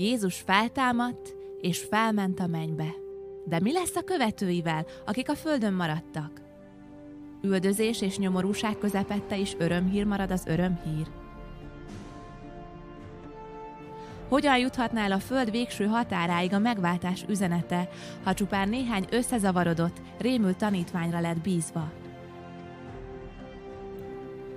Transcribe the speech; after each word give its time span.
Jézus 0.00 0.42
feltámadt 0.46 1.36
és 1.60 1.78
felment 1.78 2.40
a 2.40 2.46
mennybe. 2.46 2.94
De 3.44 3.60
mi 3.60 3.72
lesz 3.72 3.96
a 3.96 4.02
követőivel, 4.02 4.86
akik 5.06 5.28
a 5.28 5.34
földön 5.34 5.72
maradtak? 5.72 6.40
Üldözés 7.42 8.02
és 8.02 8.18
nyomorúság 8.18 8.78
közepette 8.78 9.36
is 9.36 9.54
örömhír 9.58 10.04
marad 10.04 10.30
az 10.30 10.46
örömhír. 10.46 11.06
Hogyan 14.28 14.58
juthatná 14.58 15.04
el 15.04 15.12
a 15.12 15.18
Föld 15.18 15.50
végső 15.50 15.86
határáig 15.86 16.52
a 16.52 16.58
megváltás 16.58 17.24
üzenete, 17.28 17.88
ha 18.24 18.34
csupán 18.34 18.68
néhány 18.68 19.06
összezavarodott, 19.10 20.00
rémült 20.18 20.56
tanítványra 20.56 21.20
lett 21.20 21.40
bízva? 21.40 21.92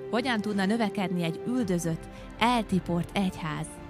Hogyan 0.09 0.41
tudna 0.41 0.65
növekedni 0.65 1.23
egy 1.23 1.41
üldözött, 1.47 2.07
eltiport 2.39 3.17
egyház? 3.17 3.82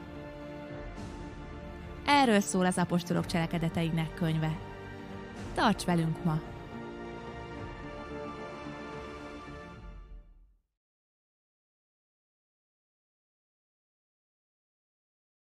Erről 2.05 2.39
szól 2.39 2.65
az 2.65 2.77
apostolok 2.77 3.25
cselekedeteinek 3.25 4.13
könyve. 4.13 4.57
Tarts 5.53 5.83
velünk 5.83 6.23
ma! 6.23 6.39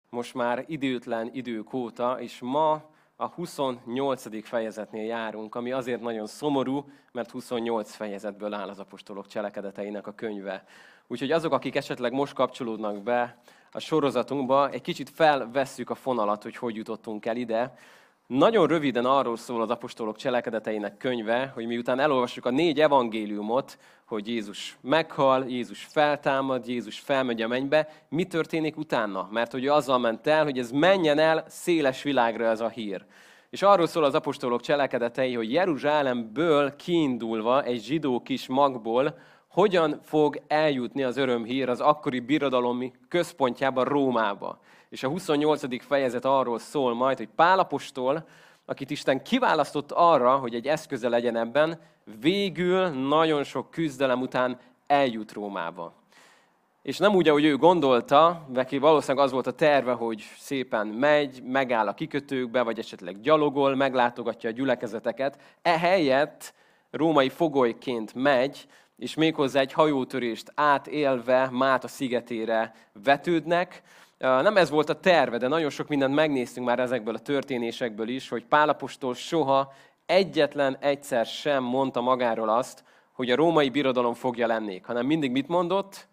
Most 0.09 0.33
már 0.33 0.63
időtlen 0.67 1.29
idők 1.33 1.73
óta, 1.73 2.19
és 2.19 2.39
ma 2.39 2.91
a 3.16 3.27
28. 3.27 4.45
fejezetnél 4.47 5.05
járunk, 5.05 5.55
ami 5.55 5.71
azért 5.71 6.02
nagyon 6.02 6.27
szomorú, 6.27 6.89
mert 7.11 7.31
28 7.31 7.95
fejezetből 7.95 8.53
áll 8.53 8.69
az 8.69 8.80
apostolok 8.80 9.27
cselekedeteinek 9.27 10.07
a 10.07 10.13
könyve. 10.13 10.63
Úgyhogy 11.07 11.31
azok, 11.31 11.53
akik 11.53 11.75
esetleg 11.75 12.11
most 12.11 12.33
kapcsolódnak 12.33 13.03
be 13.03 13.41
a 13.73 13.80
sorozatunkba, 13.80 14.70
egy 14.70 14.82
kicsit 14.82 15.09
felvesszük 15.09 15.90
a 15.90 15.95
fonalat, 15.95 16.44
hogy 16.44 16.55
hogy 16.55 16.76
jutottunk 16.76 17.26
el 17.26 17.36
ide. 17.36 17.73
Nagyon 18.28 18.67
röviden 18.67 19.06
arról 19.06 19.38
szól 19.38 19.61
az 19.61 19.70
apostolok 19.70 20.17
cselekedeteinek 20.17 20.97
könyve, 20.97 21.52
hogy 21.53 21.66
miután 21.66 22.00
elolvassuk 22.00 22.45
a 22.45 22.50
négy 22.50 22.80
evangéliumot, 22.81 23.78
hogy 24.06 24.28
Jézus 24.28 24.78
meghal, 24.81 25.45
Jézus 25.47 25.84
feltámad, 25.84 26.67
Jézus 26.67 27.00
felmegy 27.00 27.42
a 27.42 27.47
mennybe, 27.47 27.89
mi 28.09 28.25
történik 28.25 28.78
utána? 28.78 29.28
Mert 29.31 29.52
hogy 29.52 29.64
ő 29.64 29.72
azzal 29.72 29.97
ment 29.97 30.28
el, 30.28 30.44
hogy 30.44 30.58
ez 30.58 30.72
menjen 30.72 31.19
el 31.19 31.45
széles 31.47 32.03
világra 32.03 32.45
ez 32.45 32.62
a 32.62 32.69
hír. 32.69 33.06
És 33.50 33.62
arról 33.62 33.88
szól 33.88 34.03
az 34.03 34.16
apostolok 34.16 34.62
cselekedetei, 34.62 35.34
hogy 35.34 35.52
Jeruzsálemből 35.52 36.75
kiindulva 36.75 37.64
egy 37.64 37.84
zsidó 37.84 38.22
kis 38.22 38.47
magból, 38.47 39.17
hogyan 39.54 40.00
fog 40.04 40.42
eljutni 40.48 41.04
az 41.04 41.18
örömhír 41.18 41.70
az 41.70 41.80
akkori 41.80 42.20
birodalomi 42.20 42.92
központjába, 43.08 43.84
Rómába. 43.84 44.59
És 44.90 45.04
a 45.04 45.08
28. 45.08 45.84
fejezet 45.86 46.26
arról 46.26 46.59
szól 46.59 46.94
majd, 46.94 47.18
hogy 47.18 47.30
Pálapostól, 47.36 48.28
akit 48.66 48.90
Isten 48.90 49.24
kiválasztott 49.24 49.92
arra, 49.92 50.36
hogy 50.36 50.56
egy 50.56 50.68
eszköze 50.68 51.09
legyen 51.09 51.36
ebben, 51.36 51.80
végül 52.20 52.88
nagyon 52.88 53.44
sok 53.44 53.72
küzdelem 53.72 54.22
után 54.22 54.59
eljut 54.88 55.31
Rómába. 55.31 55.94
És 56.81 56.98
nem 56.98 57.16
úgy, 57.16 57.28
ahogy 57.28 57.46
ő 57.46 57.58
gondolta, 57.58 58.46
neki 58.54 58.78
valószínűleg 58.78 59.26
az 59.26 59.31
volt 59.31 59.48
a 59.48 59.52
terve, 59.52 59.92
hogy 59.92 60.24
szépen 60.38 60.88
megy, 60.88 61.44
megáll 61.44 61.88
a 61.88 61.94
kikötőkbe, 61.94 62.62
vagy 62.62 62.80
esetleg 62.80 63.22
gyalogol, 63.22 63.76
meglátogatja 63.76 64.50
a 64.50 64.54
gyülekezeteket. 64.54 65.38
Ehelyett 65.62 66.54
római 66.92 67.30
fogolyként 67.30 68.14
megy, 68.14 68.68
és 69.04 69.14
méghozzá 69.14 69.59
egy 69.59 69.73
hajótörést 69.73 70.52
átélve 70.56 71.50
Máta 71.52 71.88
szigetére 71.88 72.76
vetődnek. 73.04 73.82
Nem 74.18 74.58
ez 74.58 74.70
volt 74.70 74.90
a 74.90 75.00
terve, 75.00 75.38
de 75.38 75.48
nagyon 75.48 75.70
sok 75.70 75.88
mindent 75.88 76.16
megnéztünk 76.16 76.68
már 76.68 76.80
ezekből 76.80 77.16
a 77.16 77.20
történésekből 77.20 78.08
is, 78.08 78.30
hogy 78.30 78.46
Pálapostól 78.46 79.14
soha 79.14 79.74
egyetlen 80.06 80.78
egyszer 80.80 81.26
sem 81.26 81.63
mondta 81.63 82.02
magáról 82.02 82.50
azt, 82.50 82.84
hogy 83.12 83.31
a 83.31 83.36
római 83.36 83.69
birodalom 83.69 84.13
fogja 84.13 84.47
lennék, 84.47 84.86
hanem 84.86 85.06
mindig 85.06 85.31
mit 85.31 85.47
mondott? 85.47 86.08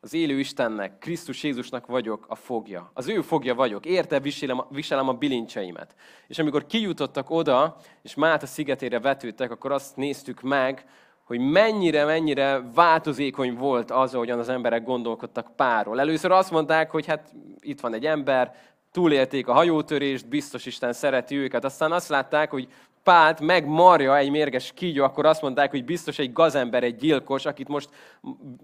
Az 0.00 0.14
élő 0.14 0.38
Istennek, 0.38 0.98
Krisztus 0.98 1.42
Jézusnak 1.42 1.86
vagyok 1.86 2.24
a 2.28 2.34
fogja. 2.34 2.90
Az 2.94 3.08
ő 3.08 3.20
fogja 3.20 3.54
vagyok. 3.54 3.86
Érte 3.86 4.20
viselem, 4.20 4.64
viselem 4.70 5.08
a 5.08 5.12
bilincseimet. 5.12 5.94
És 6.26 6.38
amikor 6.38 6.66
kijutottak 6.66 7.30
oda, 7.30 7.76
és 8.02 8.14
Máta 8.14 8.46
szigetére 8.46 9.00
vetődtek, 9.00 9.50
akkor 9.50 9.72
azt 9.72 9.96
néztük 9.96 10.40
meg, 10.40 10.84
hogy 11.24 11.38
mennyire, 11.38 12.04
mennyire 12.04 12.62
változékony 12.74 13.54
volt 13.54 13.90
az, 13.90 14.14
ahogyan 14.14 14.38
az 14.38 14.48
emberek 14.48 14.84
gondolkodtak 14.84 15.56
párról. 15.56 16.00
Először 16.00 16.30
azt 16.30 16.50
mondták, 16.50 16.90
hogy 16.90 17.06
hát 17.06 17.32
itt 17.60 17.80
van 17.80 17.94
egy 17.94 18.06
ember, 18.06 18.54
túlélték 18.92 19.48
a 19.48 19.52
hajótörést, 19.52 20.28
biztos 20.28 20.66
Isten 20.66 20.92
szereti 20.92 21.36
őket. 21.36 21.64
Aztán 21.64 21.92
azt 21.92 22.08
látták, 22.08 22.50
hogy 22.50 22.68
Pált 23.04 23.40
megmarja 23.40 24.16
egy 24.16 24.30
mérges 24.30 24.72
kígyó, 24.74 25.04
akkor 25.04 25.26
azt 25.26 25.42
mondták, 25.42 25.70
hogy 25.70 25.84
biztos 25.84 26.18
egy 26.18 26.32
gazember, 26.32 26.82
egy 26.82 26.96
gyilkos, 26.96 27.46
akit 27.46 27.68
most 27.68 27.88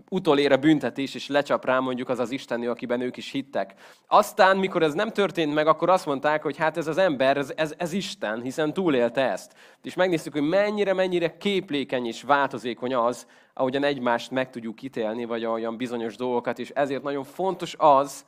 utolér 0.08 0.52
a 0.52 0.56
büntetés, 0.56 1.14
és 1.14 1.28
lecsap 1.28 1.64
rá 1.64 1.78
mondjuk 1.78 2.08
az 2.08 2.18
az 2.18 2.30
Istenő, 2.30 2.70
akiben 2.70 3.00
ők 3.00 3.16
is 3.16 3.30
hittek. 3.30 3.74
Aztán, 4.06 4.56
mikor 4.56 4.82
ez 4.82 4.94
nem 4.94 5.08
történt 5.08 5.54
meg, 5.54 5.66
akkor 5.66 5.90
azt 5.90 6.06
mondták, 6.06 6.42
hogy 6.42 6.56
hát 6.56 6.76
ez 6.76 6.86
az 6.86 6.98
ember, 6.98 7.36
ez, 7.36 7.52
ez, 7.56 7.74
ez 7.76 7.92
Isten, 7.92 8.42
hiszen 8.42 8.72
túlélte 8.72 9.30
ezt. 9.30 9.52
És 9.82 9.94
megnéztük, 9.94 10.32
hogy 10.32 10.48
mennyire, 10.48 10.92
mennyire 10.92 11.36
képlékeny 11.36 12.06
és 12.06 12.22
változékony 12.22 12.94
az, 12.94 13.26
ahogyan 13.54 13.84
egymást 13.84 14.30
meg 14.30 14.50
tudjuk 14.50 14.82
ítélni, 14.82 15.24
vagy 15.24 15.44
olyan 15.44 15.76
bizonyos 15.76 16.16
dolgokat, 16.16 16.58
és 16.58 16.70
ezért 16.70 17.02
nagyon 17.02 17.24
fontos 17.24 17.74
az, 17.78 18.24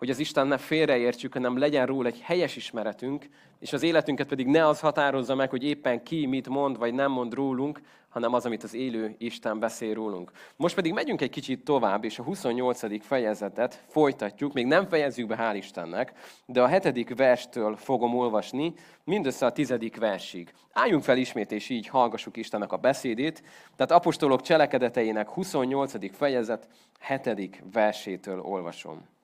hogy 0.00 0.10
az 0.10 0.18
Isten 0.18 0.46
ne 0.46 0.58
félreértsük, 0.58 1.32
hanem 1.32 1.58
legyen 1.58 1.86
róla 1.86 2.08
egy 2.08 2.20
helyes 2.20 2.56
ismeretünk, 2.56 3.28
és 3.58 3.72
az 3.72 3.82
életünket 3.82 4.28
pedig 4.28 4.46
ne 4.46 4.66
az 4.66 4.80
határozza 4.80 5.34
meg, 5.34 5.50
hogy 5.50 5.64
éppen 5.64 6.02
ki 6.02 6.26
mit 6.26 6.48
mond, 6.48 6.78
vagy 6.78 6.94
nem 6.94 7.10
mond 7.10 7.34
rólunk, 7.34 7.80
hanem 8.08 8.34
az, 8.34 8.46
amit 8.46 8.62
az 8.62 8.74
élő 8.74 9.14
Isten 9.18 9.58
beszél 9.58 9.94
rólunk. 9.94 10.30
Most 10.56 10.74
pedig 10.74 10.92
megyünk 10.92 11.20
egy 11.20 11.30
kicsit 11.30 11.64
tovább, 11.64 12.04
és 12.04 12.18
a 12.18 12.22
28. 12.22 13.04
fejezetet 13.04 13.84
folytatjuk, 13.88 14.52
még 14.52 14.66
nem 14.66 14.88
fejezzük 14.88 15.26
be, 15.26 15.36
hál' 15.40 15.56
Istennek, 15.56 16.12
de 16.46 16.62
a 16.62 16.66
hetedik 16.66 17.16
verstől 17.16 17.76
fogom 17.76 18.16
olvasni, 18.16 18.74
mindössze 19.04 19.46
a 19.46 19.52
tizedik 19.52 19.96
versig. 19.96 20.52
Álljunk 20.72 21.02
fel 21.02 21.16
ismét, 21.16 21.52
és 21.52 21.68
így 21.68 21.86
hallgassuk 21.86 22.36
Istennek 22.36 22.72
a 22.72 22.76
beszédét. 22.76 23.42
Tehát 23.76 23.92
apostolok 23.92 24.40
cselekedeteinek 24.40 25.28
28. 25.28 26.16
fejezet 26.16 26.68
hetedik 26.98 27.62
versétől 27.72 28.40
olvasom. 28.40 29.18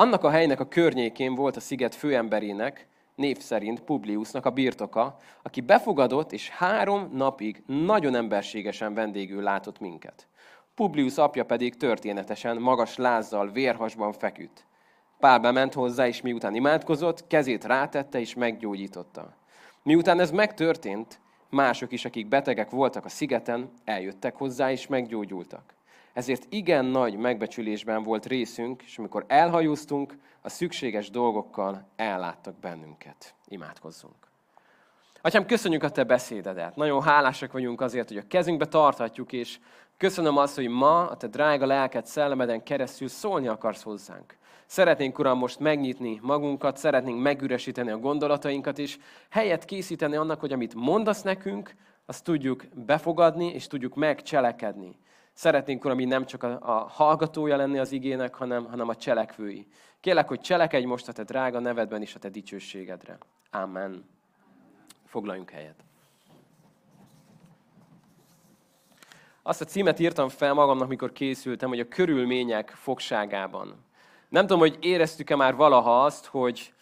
Annak 0.00 0.24
a 0.24 0.30
helynek 0.30 0.60
a 0.60 0.68
környékén 0.68 1.34
volt 1.34 1.56
a 1.56 1.60
sziget 1.60 1.94
főemberének, 1.94 2.86
név 3.14 3.38
szerint 3.38 3.80
Publiusnak 3.80 4.46
a 4.46 4.50
birtoka, 4.50 5.16
aki 5.42 5.60
befogadott, 5.60 6.32
és 6.32 6.48
három 6.48 7.10
napig 7.12 7.62
nagyon 7.66 8.14
emberségesen 8.14 8.94
vendégül 8.94 9.42
látott 9.42 9.80
minket. 9.80 10.28
Publius 10.74 11.16
apja 11.16 11.44
pedig 11.44 11.76
történetesen 11.76 12.56
magas 12.56 12.96
lázzal, 12.96 13.50
vérhasban 13.50 14.12
feküdt. 14.12 14.66
Pál 15.18 15.40
bement 15.40 15.74
hozzá, 15.74 16.06
és 16.06 16.20
miután 16.20 16.54
imádkozott, 16.54 17.26
kezét 17.26 17.64
rátette, 17.64 18.20
és 18.20 18.34
meggyógyította. 18.34 19.36
Miután 19.82 20.20
ez 20.20 20.30
megtörtént, 20.30 21.20
mások 21.50 21.92
is, 21.92 22.04
akik 22.04 22.28
betegek 22.28 22.70
voltak 22.70 23.04
a 23.04 23.08
szigeten, 23.08 23.70
eljöttek 23.84 24.36
hozzá, 24.36 24.70
és 24.70 24.86
meggyógyultak. 24.86 25.77
Ezért 26.18 26.46
igen 26.48 26.84
nagy 26.84 27.16
megbecsülésben 27.16 28.02
volt 28.02 28.26
részünk, 28.26 28.82
és 28.82 28.98
amikor 28.98 29.24
elhajóztunk, 29.26 30.16
a 30.42 30.48
szükséges 30.48 31.10
dolgokkal 31.10 31.88
elláttak 31.96 32.54
bennünket. 32.60 33.34
Imádkozzunk. 33.46 34.14
Atyám, 35.20 35.46
köszönjük 35.46 35.82
a 35.82 35.90
Te 35.90 36.04
beszédedet. 36.04 36.76
Nagyon 36.76 37.02
hálásak 37.02 37.52
vagyunk 37.52 37.80
azért, 37.80 38.08
hogy 38.08 38.16
a 38.16 38.26
kezünkbe 38.28 38.66
tarthatjuk, 38.66 39.32
és 39.32 39.58
köszönöm 39.96 40.36
azt, 40.36 40.54
hogy 40.54 40.68
ma 40.68 41.08
a 41.08 41.16
Te 41.16 41.26
drága 41.26 41.66
lelked 41.66 42.06
szellemeden 42.06 42.62
keresztül 42.62 43.08
szólni 43.08 43.48
akarsz 43.48 43.82
hozzánk. 43.82 44.36
Szeretnénk, 44.66 45.18
Uram, 45.18 45.38
most 45.38 45.58
megnyitni 45.58 46.18
magunkat, 46.22 46.76
szeretnénk 46.76 47.22
megüresíteni 47.22 47.90
a 47.90 47.98
gondolatainkat, 47.98 48.78
és 48.78 48.98
helyet 49.30 49.64
készíteni 49.64 50.16
annak, 50.16 50.40
hogy 50.40 50.52
amit 50.52 50.74
mondasz 50.74 51.22
nekünk, 51.22 51.74
azt 52.06 52.24
tudjuk 52.24 52.64
befogadni, 52.74 53.52
és 53.52 53.66
tudjuk 53.66 53.94
megcselekedni. 53.94 54.96
Szeretnénk, 55.38 55.84
Uram, 55.84 56.00
így 56.00 56.06
nem 56.06 56.26
csak 56.26 56.42
a, 56.42 56.58
a 56.60 56.88
hallgatója 56.88 57.56
lenni 57.56 57.78
az 57.78 57.92
igének, 57.92 58.34
hanem, 58.34 58.64
hanem 58.64 58.88
a 58.88 58.94
cselekvői. 58.94 59.66
Kérlek, 60.00 60.28
hogy 60.28 60.40
cselekedj 60.40 60.84
most 60.84 61.08
a 61.08 61.12
Te 61.12 61.22
drága 61.22 61.58
nevedben 61.58 62.02
is 62.02 62.14
a 62.14 62.18
Te 62.18 62.28
dicsőségedre. 62.28 63.18
Amen. 63.50 64.04
Foglaljunk 65.06 65.50
helyet. 65.50 65.84
Azt 69.42 69.60
a 69.60 69.64
címet 69.64 69.98
írtam 69.98 70.28
fel 70.28 70.54
magamnak, 70.54 70.88
mikor 70.88 71.12
készültem, 71.12 71.68
hogy 71.68 71.80
a 71.80 71.88
körülmények 71.88 72.70
fogságában. 72.70 73.84
Nem 74.28 74.42
tudom, 74.42 74.58
hogy 74.58 74.78
éreztük-e 74.80 75.36
már 75.36 75.54
valaha 75.54 76.04
azt, 76.04 76.26
hogy 76.26 76.74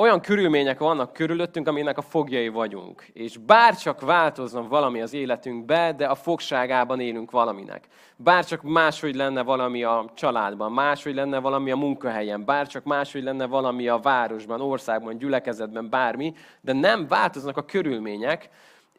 olyan 0.00 0.20
körülmények 0.20 0.78
vannak 0.78 1.12
körülöttünk, 1.12 1.68
aminek 1.68 1.98
a 1.98 2.02
fogjai 2.02 2.48
vagyunk. 2.48 3.06
És 3.12 3.36
bárcsak 3.36 4.00
változna 4.00 4.68
valami 4.68 5.00
az 5.00 5.12
életünkbe, 5.12 5.92
de 5.96 6.06
a 6.06 6.14
fogságában 6.14 7.00
élünk 7.00 7.30
valaminek. 7.30 7.84
Bárcsak 8.16 8.62
máshogy 8.62 9.14
lenne 9.14 9.42
valami 9.42 9.82
a 9.82 10.10
családban, 10.14 10.72
máshogy 10.72 11.14
lenne 11.14 11.38
valami 11.38 11.70
a 11.70 11.76
munkahelyen, 11.76 12.44
bárcsak 12.44 12.84
máshogy 12.84 13.22
lenne 13.22 13.46
valami 13.46 13.88
a 13.88 13.98
városban, 13.98 14.60
országban, 14.60 15.18
gyülekezetben, 15.18 15.90
bármi, 15.90 16.34
de 16.60 16.72
nem 16.72 17.06
változnak 17.08 17.56
a 17.56 17.64
körülmények, 17.64 18.50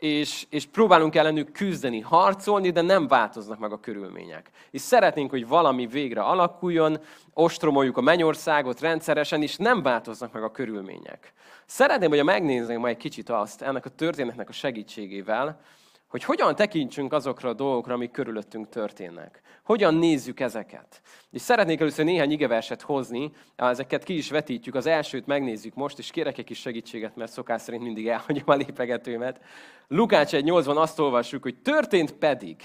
és, 0.01 0.45
és 0.49 0.65
próbálunk 0.65 1.15
ellenük 1.15 1.51
küzdeni, 1.51 1.99
harcolni, 1.99 2.69
de 2.69 2.81
nem 2.81 3.07
változnak 3.07 3.59
meg 3.59 3.71
a 3.71 3.79
körülmények. 3.79 4.49
És 4.71 4.81
szeretnénk, 4.81 5.29
hogy 5.29 5.47
valami 5.47 5.87
végre 5.87 6.21
alakuljon, 6.21 6.99
ostromoljuk 7.33 7.97
a 7.97 8.01
mennyországot 8.01 8.79
rendszeresen, 8.79 9.41
és 9.41 9.55
nem 9.55 9.81
változnak 9.81 10.31
meg 10.31 10.43
a 10.43 10.51
körülmények. 10.51 11.33
Szeretném, 11.65 12.09
hogy 12.09 12.23
megnézzünk 12.23 12.79
majd 12.79 12.95
egy 12.95 13.01
kicsit 13.01 13.29
azt 13.29 13.61
ennek 13.61 13.85
a 13.85 13.89
történetnek 13.89 14.49
a 14.49 14.51
segítségével, 14.51 15.61
hogy 16.11 16.23
hogyan 16.23 16.55
tekintsünk 16.55 17.13
azokra 17.13 17.49
a 17.49 17.53
dolgokra, 17.53 17.93
amik 17.93 18.11
körülöttünk 18.11 18.69
történnek. 18.69 19.41
Hogyan 19.63 19.95
nézzük 19.95 20.39
ezeket. 20.39 21.01
És 21.31 21.41
szeretnék 21.41 21.79
először 21.79 22.05
néhány 22.05 22.31
igeverset 22.31 22.81
hozni, 22.81 23.31
ezeket 23.55 24.03
ki 24.03 24.17
is 24.17 24.29
vetítjük, 24.29 24.75
az 24.75 24.85
elsőt 24.85 25.25
megnézzük 25.25 25.73
most, 25.73 25.99
és 25.99 26.11
kérek 26.11 26.37
egy 26.37 26.45
kis 26.45 26.59
segítséget, 26.59 27.15
mert 27.15 27.31
szokás 27.31 27.61
szerint 27.61 27.83
mindig 27.83 28.07
elhagyom 28.07 28.43
a 28.45 28.53
lépegetőmet. 28.53 29.41
Lukács 29.87 30.31
1.8-ban 30.31 30.75
azt 30.75 30.99
olvassuk, 30.99 31.43
hogy 31.43 31.55
történt 31.61 32.11
pedig. 32.11 32.55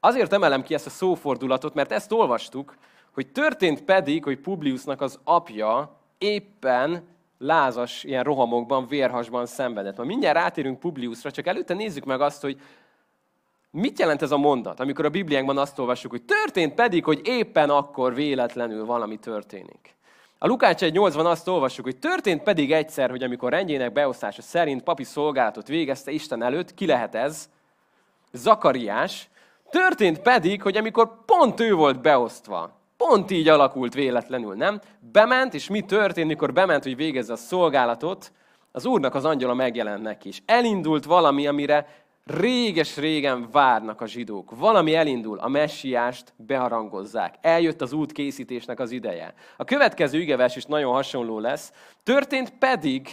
Azért 0.00 0.32
emelem 0.32 0.62
ki 0.62 0.74
ezt 0.74 0.86
a 0.86 0.90
szófordulatot, 0.90 1.74
mert 1.74 1.92
ezt 1.92 2.12
olvastuk, 2.12 2.76
hogy 3.12 3.32
történt 3.32 3.84
pedig, 3.84 4.24
hogy 4.24 4.38
Publiusnak 4.38 5.00
az 5.00 5.18
apja 5.24 6.00
éppen 6.18 7.08
lázas 7.38 8.04
ilyen 8.04 8.24
rohamokban, 8.24 8.86
vérhasban 8.86 9.46
szenvedett. 9.46 9.96
Ma 9.96 10.04
mindjárt 10.04 10.36
rátérünk 10.36 10.78
Publiusra, 10.78 11.30
csak 11.30 11.46
előtte 11.46 11.74
nézzük 11.74 12.04
meg 12.04 12.20
azt, 12.20 12.42
hogy 12.42 12.60
mit 13.70 13.98
jelent 13.98 14.22
ez 14.22 14.30
a 14.30 14.36
mondat, 14.36 14.80
amikor 14.80 15.04
a 15.04 15.10
Bibliánkban 15.10 15.58
azt 15.58 15.78
olvassuk, 15.78 16.10
hogy 16.10 16.22
történt 16.22 16.74
pedig, 16.74 17.04
hogy 17.04 17.20
éppen 17.24 17.70
akkor 17.70 18.14
véletlenül 18.14 18.84
valami 18.84 19.18
történik. 19.18 19.96
A 20.38 20.46
Lukács 20.46 20.80
1.8-ban 20.80 21.24
azt 21.24 21.48
olvassuk, 21.48 21.84
hogy 21.84 21.98
történt 21.98 22.42
pedig 22.42 22.72
egyszer, 22.72 23.10
hogy 23.10 23.22
amikor 23.22 23.50
rendjének 23.50 23.92
beosztása 23.92 24.42
szerint 24.42 24.82
papi 24.82 25.04
szolgálatot 25.04 25.68
végezte 25.68 26.10
Isten 26.10 26.42
előtt, 26.42 26.74
ki 26.74 26.86
lehet 26.86 27.14
ez? 27.14 27.48
Zakariás. 28.32 29.28
Történt 29.70 30.20
pedig, 30.20 30.62
hogy 30.62 30.76
amikor 30.76 31.24
pont 31.24 31.60
ő 31.60 31.74
volt 31.74 32.00
beosztva, 32.00 32.77
Pont 33.06 33.30
így 33.30 33.48
alakult 33.48 33.94
véletlenül, 33.94 34.54
nem? 34.54 34.80
Bement, 35.12 35.54
és 35.54 35.68
mi 35.68 35.80
történt, 35.80 36.26
mikor 36.26 36.52
bement, 36.52 36.82
hogy 36.82 36.96
végezze 36.96 37.32
a 37.32 37.36
szolgálatot? 37.36 38.32
Az 38.72 38.86
Úrnak 38.86 39.14
az 39.14 39.24
angyala 39.24 39.54
megjelent 39.54 40.02
neki 40.02 40.28
is. 40.28 40.42
Elindult 40.46 41.04
valami, 41.04 41.46
amire 41.46 41.86
réges-régen 42.24 43.48
várnak 43.50 44.00
a 44.00 44.06
zsidók. 44.06 44.56
Valami 44.56 44.94
elindul, 44.94 45.38
a 45.38 45.48
messiást 45.48 46.32
beharangozzák. 46.36 47.34
Eljött 47.40 47.80
az 47.80 47.92
út 47.92 48.12
készítésnek 48.12 48.80
az 48.80 48.90
ideje. 48.90 49.34
A 49.56 49.64
következő 49.64 50.20
igevers 50.20 50.56
is 50.56 50.64
nagyon 50.64 50.92
hasonló 50.92 51.38
lesz. 51.38 51.72
Történt 52.02 52.50
pedig, 52.58 53.08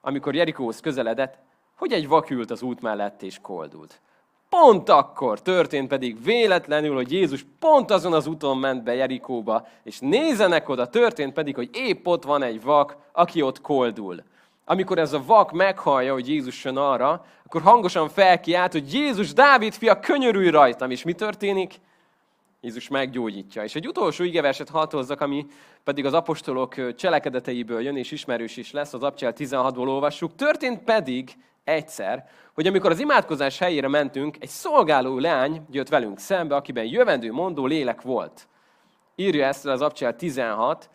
amikor 0.00 0.34
Jerikóhoz 0.34 0.80
közeledett, 0.80 1.38
hogy 1.76 1.92
egy 1.92 2.08
vak 2.08 2.30
ült 2.30 2.50
az 2.50 2.62
út 2.62 2.80
mellett 2.80 3.22
és 3.22 3.38
koldult. 3.42 4.00
Pont 4.48 4.88
akkor 4.88 5.42
történt 5.42 5.88
pedig 5.88 6.22
véletlenül, 6.24 6.94
hogy 6.94 7.12
Jézus 7.12 7.46
pont 7.58 7.90
azon 7.90 8.12
az 8.12 8.26
úton 8.26 8.58
ment 8.58 8.82
be 8.82 8.94
Jerikóba, 8.94 9.66
és 9.82 9.98
nézenek 9.98 10.68
oda, 10.68 10.86
történt 10.86 11.32
pedig, 11.32 11.54
hogy 11.54 11.70
épp 11.72 12.06
ott 12.06 12.24
van 12.24 12.42
egy 12.42 12.62
vak, 12.62 12.96
aki 13.12 13.42
ott 13.42 13.60
koldul. 13.60 14.22
Amikor 14.64 14.98
ez 14.98 15.12
a 15.12 15.22
vak 15.26 15.52
meghallja, 15.52 16.12
hogy 16.12 16.28
Jézus 16.28 16.64
jön 16.64 16.76
arra, 16.76 17.24
akkor 17.44 17.62
hangosan 17.62 18.08
felkiált, 18.08 18.72
hogy 18.72 18.94
Jézus, 18.94 19.32
Dávid 19.32 19.72
fia, 19.72 20.00
könyörülj 20.00 20.50
rajtam. 20.50 20.90
És 20.90 21.02
mi 21.02 21.12
történik? 21.12 21.74
Jézus 22.60 22.88
meggyógyítja. 22.88 23.62
És 23.62 23.74
egy 23.74 23.86
utolsó 23.86 24.24
igeverset 24.24 24.68
hatozzak, 24.68 25.20
ami 25.20 25.46
pedig 25.84 26.04
az 26.04 26.12
apostolok 26.12 26.94
cselekedeteiből 26.94 27.80
jön, 27.80 27.96
és 27.96 28.10
ismerős 28.10 28.56
is 28.56 28.72
lesz, 28.72 28.94
az 28.94 29.02
Abcsel 29.02 29.32
16-ból 29.36 29.86
olvassuk. 29.88 30.34
Történt 30.34 30.84
pedig 30.84 31.36
egyszer, 31.68 32.28
hogy 32.54 32.66
amikor 32.66 32.90
az 32.90 33.00
imádkozás 33.00 33.58
helyére 33.58 33.88
mentünk, 33.88 34.36
egy 34.40 34.48
szolgáló 34.48 35.18
leány 35.18 35.62
jött 35.70 35.88
velünk 35.88 36.18
szembe, 36.18 36.54
akiben 36.54 36.84
jövendő 36.84 37.32
mondó 37.32 37.66
lélek 37.66 38.02
volt. 38.02 38.48
Írja 39.14 39.46
ezt 39.46 39.66
az 39.66 39.80
Abcsel 39.80 40.16
16, 40.16 40.90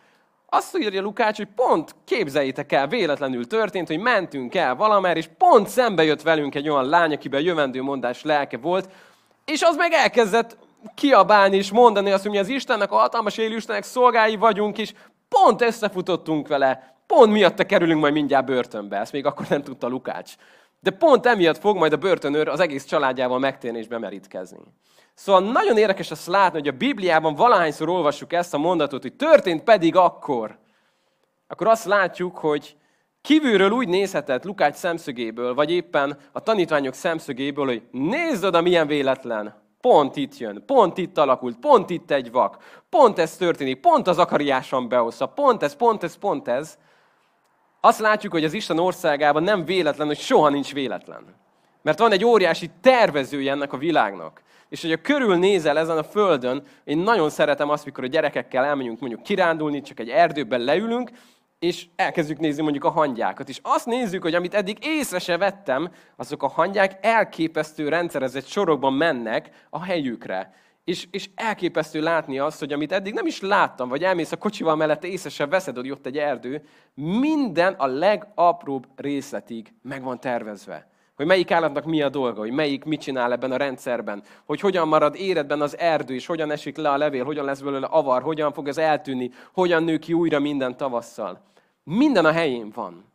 azt 0.50 0.78
írja 0.78 1.02
Lukács, 1.02 1.38
hogy 1.38 1.48
pont 1.56 1.96
képzeljétek 2.06 2.72
el, 2.72 2.88
véletlenül 2.88 3.48
történt, 3.48 3.88
hogy 3.88 4.00
mentünk 4.00 4.56
el 4.56 4.76
valamer, 4.76 5.18
és 5.18 5.30
pont 5.38 5.68
szembe 5.68 6.04
jött 6.04 6.22
velünk 6.22 6.56
egy 6.56 6.70
olyan 6.70 6.90
lány, 6.90 7.14
akiben 7.14 7.42
jövendő 7.42 7.82
mondás 7.82 8.24
lelke 8.24 8.58
volt, 8.58 8.90
és 9.46 9.62
az 9.62 9.76
meg 9.76 9.94
elkezdett 9.94 10.58
kiabálni 10.96 11.56
és 11.56 11.72
mondani 11.72 12.12
azt, 12.12 12.24
hogy 12.24 12.32
mi 12.32 12.38
az 12.38 12.48
Istennek, 12.48 12.92
a 12.92 12.96
hatalmas 12.96 13.38
élő 13.38 13.56
Istennek 13.56 13.84
szolgái 13.84 14.36
vagyunk, 14.36 14.78
és 14.78 14.94
pont 15.30 15.62
összefutottunk 15.62 16.48
vele, 16.48 16.96
pont 17.08 17.32
miatta 17.32 17.66
kerülünk 17.66 18.02
majd 18.02 18.14
mindjárt 18.14 18.46
börtönbe. 18.46 18.98
Ezt 18.98 19.12
még 19.12 19.26
akkor 19.26 19.46
nem 19.50 19.62
tudta 19.62 19.88
Lukács. 19.88 20.34
De 20.84 20.92
pont 20.92 21.26
emiatt 21.26 21.58
fog 21.58 21.78
majd 21.78 21.94
a 21.94 21.98
börtönőr 21.98 22.48
az 22.48 22.60
egész 22.60 22.86
családjával 22.86 23.40
megtérni 23.40 23.78
és 23.78 23.88
bemerítkezni. 23.88 24.58
Szóval 25.14 25.52
nagyon 25.52 25.78
érdekes 25.78 26.12
azt 26.12 26.28
látni, 26.28 26.60
hogy 26.60 26.68
a 26.68 26.78
Bibliában 26.78 27.36
valahányszor 27.36 27.90
olvassuk 27.90 28.34
ezt 28.34 28.54
a 28.54 28.58
mondatot, 28.58 29.02
hogy 29.02 29.14
történt 29.14 29.64
pedig 29.64 29.96
akkor. 29.96 30.58
Akkor 31.48 31.68
azt 31.68 31.86
látjuk, 31.86 32.38
hogy 32.38 32.76
kívülről 33.22 33.72
úgy 33.72 33.88
nézhetett 33.88 34.44
Lukács 34.44 34.76
szemszögéből, 34.76 35.54
vagy 35.54 35.72
éppen 35.72 36.18
a 36.32 36.40
tanítványok 36.40 36.94
szemszögéből, 36.94 37.66
hogy 37.66 37.82
nézd 37.92 38.44
oda, 38.44 38.62
milyen 38.62 38.88
véletlen. 38.88 39.62
Pont 39.82 40.16
itt 40.16 40.38
jön, 40.38 40.64
pont 40.66 40.98
itt 40.98 41.18
alakult, 41.18 41.60
pont 41.60 41.90
itt 41.90 42.12
egy 42.12 42.32
vak, 42.32 42.58
pont 42.90 43.20
ez 43.20 43.38
történik, 43.38 43.80
pont 43.80 44.08
az 44.08 44.18
akariáson 44.18 44.88
behozza, 44.90 45.26
pont 45.26 45.64
ez, 45.64 45.76
pont 45.76 46.04
ez, 46.04 46.16
pont 46.16 46.48
ez. 46.48 46.78
Azt 47.86 48.00
látjuk, 48.00 48.32
hogy 48.32 48.44
az 48.44 48.54
Isten 48.54 48.80
országában 48.80 49.44
nem 49.44 49.66
véletlen, 49.66 50.08
hogy 50.08 50.20
soha 50.20 50.50
nincs 50.50 50.74
véletlen. 50.74 51.36
Mert 51.82 52.00
van 52.00 52.12
egy 52.12 52.26
óriási 52.26 52.70
tervezője 52.82 53.52
ennek 53.52 53.74
a 53.74 53.78
világnak. 53.78 54.42
És 54.70 54.82
hogyha 54.82 55.02
körülnézel 55.02 55.78
ezen 55.78 55.98
a 55.98 56.04
földön, 56.04 56.64
én 56.84 56.98
nagyon 56.98 57.30
szeretem 57.30 57.70
azt, 57.70 57.86
mikor 57.86 58.04
a 58.04 58.08
gyerekekkel 58.08 58.66
elmegyünk 58.66 59.00
mondjuk 59.00 59.24
kirándulni, 59.24 59.82
csak 59.82 60.00
egy 60.00 60.10
erdőben 60.10 60.60
leülünk, 60.62 61.12
és 61.60 61.86
elkezdjük 61.96 62.40
nézni 62.40 62.62
mondjuk 62.62 62.84
a 62.84 62.90
hangyákat. 62.90 63.50
És 63.50 63.60
azt 63.62 63.86
nézzük, 63.86 64.22
hogy 64.22 64.36
amit 64.36 64.54
eddig 64.54 64.78
észre 64.82 65.20
se 65.20 65.38
vettem, 65.38 65.92
azok 66.16 66.44
a 66.44 66.48
hangyák 66.48 66.98
elképesztő 67.06 67.90
rendszerezett 67.90 68.48
sorokban 68.48 68.94
mennek 68.94 69.50
a 69.70 69.84
helyükre. 69.84 70.54
És, 70.84 71.08
és 71.12 71.30
elképesztő 71.36 72.02
látni 72.02 72.40
azt, 72.40 72.60
hogy 72.60 72.74
amit 72.74 72.92
eddig 72.92 73.14
nem 73.14 73.26
is 73.26 73.42
láttam, 73.42 73.90
vagy 73.90 74.04
elmész 74.04 74.32
a 74.32 74.38
kocsival 74.38 74.76
mellette, 74.76 75.08
észre 75.08 75.30
sem 75.30 75.50
veszed, 75.50 75.76
hogy 75.76 75.92
ott 75.92 76.06
egy 76.06 76.18
erdő, 76.18 76.66
minden 76.94 77.74
a 77.74 77.86
legapróbb 77.86 78.88
részletig 78.96 79.74
meg 79.82 80.04
van 80.04 80.20
tervezve. 80.20 80.92
Hogy 81.16 81.26
melyik 81.26 81.52
állatnak 81.52 81.86
mi 81.86 82.02
a 82.02 82.10
dolga, 82.10 82.40
hogy 82.40 82.52
melyik 82.52 82.84
mit 82.84 83.02
csinál 83.02 83.32
ebben 83.32 83.52
a 83.52 83.58
rendszerben, 83.58 84.24
hogy 84.46 84.60
hogyan 84.60 84.88
marad 84.88 85.16
éredben 85.16 85.62
az 85.62 85.78
erdő, 85.78 86.14
és 86.14 86.26
hogyan 86.26 86.52
esik 86.52 86.78
le 86.78 86.90
a 86.90 86.98
levél, 86.98 87.24
hogyan 87.24 87.46
lesz 87.46 87.60
belőle 87.60 87.86
avar, 87.86 88.22
hogyan 88.22 88.54
fog 88.54 88.68
ez 88.68 88.78
eltűnni, 88.78 89.32
hogyan 89.54 89.84
nő 89.84 89.98
ki 89.98 90.14
újra 90.14 90.40
minden 90.40 90.78
tavasszal. 90.78 91.42
Minden 91.84 92.26
a 92.26 92.32
helyén 92.32 92.72
van. 92.76 93.06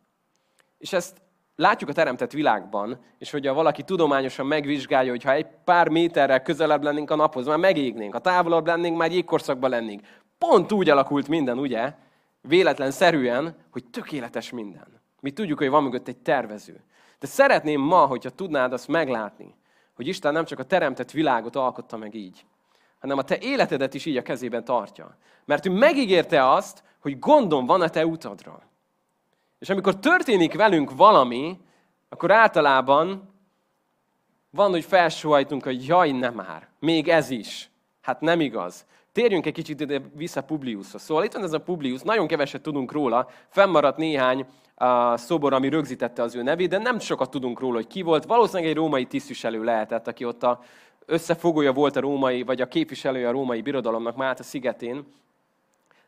És 0.77 0.93
ezt 0.93 1.21
látjuk 1.59 1.89
a 1.89 1.93
teremtett 1.93 2.31
világban, 2.31 2.99
és 3.17 3.31
hogyha 3.31 3.53
valaki 3.53 3.83
tudományosan 3.83 4.45
megvizsgálja, 4.45 5.11
hogy 5.11 5.23
ha 5.23 5.31
egy 5.31 5.47
pár 5.63 5.87
méterrel 5.87 6.41
közelebb 6.41 6.83
lennénk 6.83 7.11
a 7.11 7.15
naphoz, 7.15 7.47
már 7.47 7.57
megégnénk, 7.57 8.13
ha 8.13 8.19
távolabb 8.19 8.65
lennénk, 8.65 8.97
már 8.97 9.11
jégkorszakban 9.11 9.69
lennénk. 9.69 10.01
Pont 10.37 10.71
úgy 10.71 10.89
alakult 10.89 11.27
minden, 11.27 11.57
ugye? 11.57 11.93
Véletlen 12.41 12.91
szerűen, 12.91 13.55
hogy 13.71 13.83
tökéletes 13.85 14.51
minden. 14.51 15.01
Mi 15.19 15.31
tudjuk, 15.31 15.57
hogy 15.57 15.69
van 15.69 15.83
mögött 15.83 16.07
egy 16.07 16.17
tervező. 16.17 16.83
De 17.19 17.27
szeretném 17.27 17.81
ma, 17.81 18.05
hogyha 18.05 18.29
tudnád 18.29 18.73
azt 18.73 18.87
meglátni, 18.87 19.55
hogy 19.95 20.07
Isten 20.07 20.33
nem 20.33 20.45
csak 20.45 20.59
a 20.59 20.63
teremtett 20.63 21.11
világot 21.11 21.55
alkotta 21.55 21.97
meg 21.97 22.15
így, 22.15 22.45
hanem 22.99 23.17
a 23.17 23.23
te 23.23 23.37
életedet 23.39 23.93
is 23.93 24.05
így 24.05 24.17
a 24.17 24.21
kezében 24.21 24.63
tartja. 24.63 25.17
Mert 25.45 25.65
ő 25.65 25.69
megígérte 25.69 26.49
azt, 26.49 26.83
hogy 26.99 27.19
gondom 27.19 27.65
van 27.65 27.81
a 27.81 27.89
te 27.89 28.05
utadra. 28.05 28.61
És 29.59 29.69
amikor 29.69 29.99
történik 29.99 30.53
velünk 30.53 30.95
valami, 30.95 31.57
akkor 32.09 32.31
általában 32.31 33.33
van, 34.49 34.69
hogy 34.69 34.83
felsóhajtunk, 34.83 35.63
hogy 35.63 35.87
jaj, 35.87 36.11
nem 36.11 36.33
már, 36.33 36.67
még 36.79 37.07
ez 37.07 37.29
is. 37.29 37.69
Hát 38.01 38.21
nem 38.21 38.39
igaz. 38.41 38.85
Térjünk 39.11 39.45
egy 39.45 39.53
kicsit 39.53 39.79
ide 39.79 40.01
vissza 40.15 40.43
Publiusra. 40.43 40.99
Szóval 40.99 41.23
itt 41.23 41.33
van 41.33 41.43
ez 41.43 41.53
a 41.53 41.61
Publius, 41.61 42.01
nagyon 42.01 42.27
keveset 42.27 42.61
tudunk 42.61 42.91
róla, 42.91 43.29
fennmaradt 43.47 43.97
néhány 43.97 44.45
uh, 44.77 45.17
szobor, 45.17 45.53
ami 45.53 45.69
rögzítette 45.69 46.21
az 46.21 46.35
ő 46.35 46.43
nevét, 46.43 46.69
de 46.69 46.77
nem 46.77 46.99
sokat 46.99 47.29
tudunk 47.29 47.59
róla, 47.59 47.75
hogy 47.75 47.87
ki 47.87 48.01
volt. 48.01 48.25
Valószínűleg 48.25 48.69
egy 48.69 48.75
római 48.75 49.05
tisztviselő 49.05 49.63
lehetett, 49.63 50.07
aki 50.07 50.25
ott 50.25 50.43
a 50.43 50.59
összefogója 51.05 51.73
volt 51.73 51.95
a 51.95 51.99
római, 51.99 52.43
vagy 52.43 52.61
a 52.61 52.67
képviselője 52.67 53.27
a 53.27 53.31
római 53.31 53.61
birodalomnak 53.61 54.15
Málta 54.15 54.43
szigetén. 54.43 55.05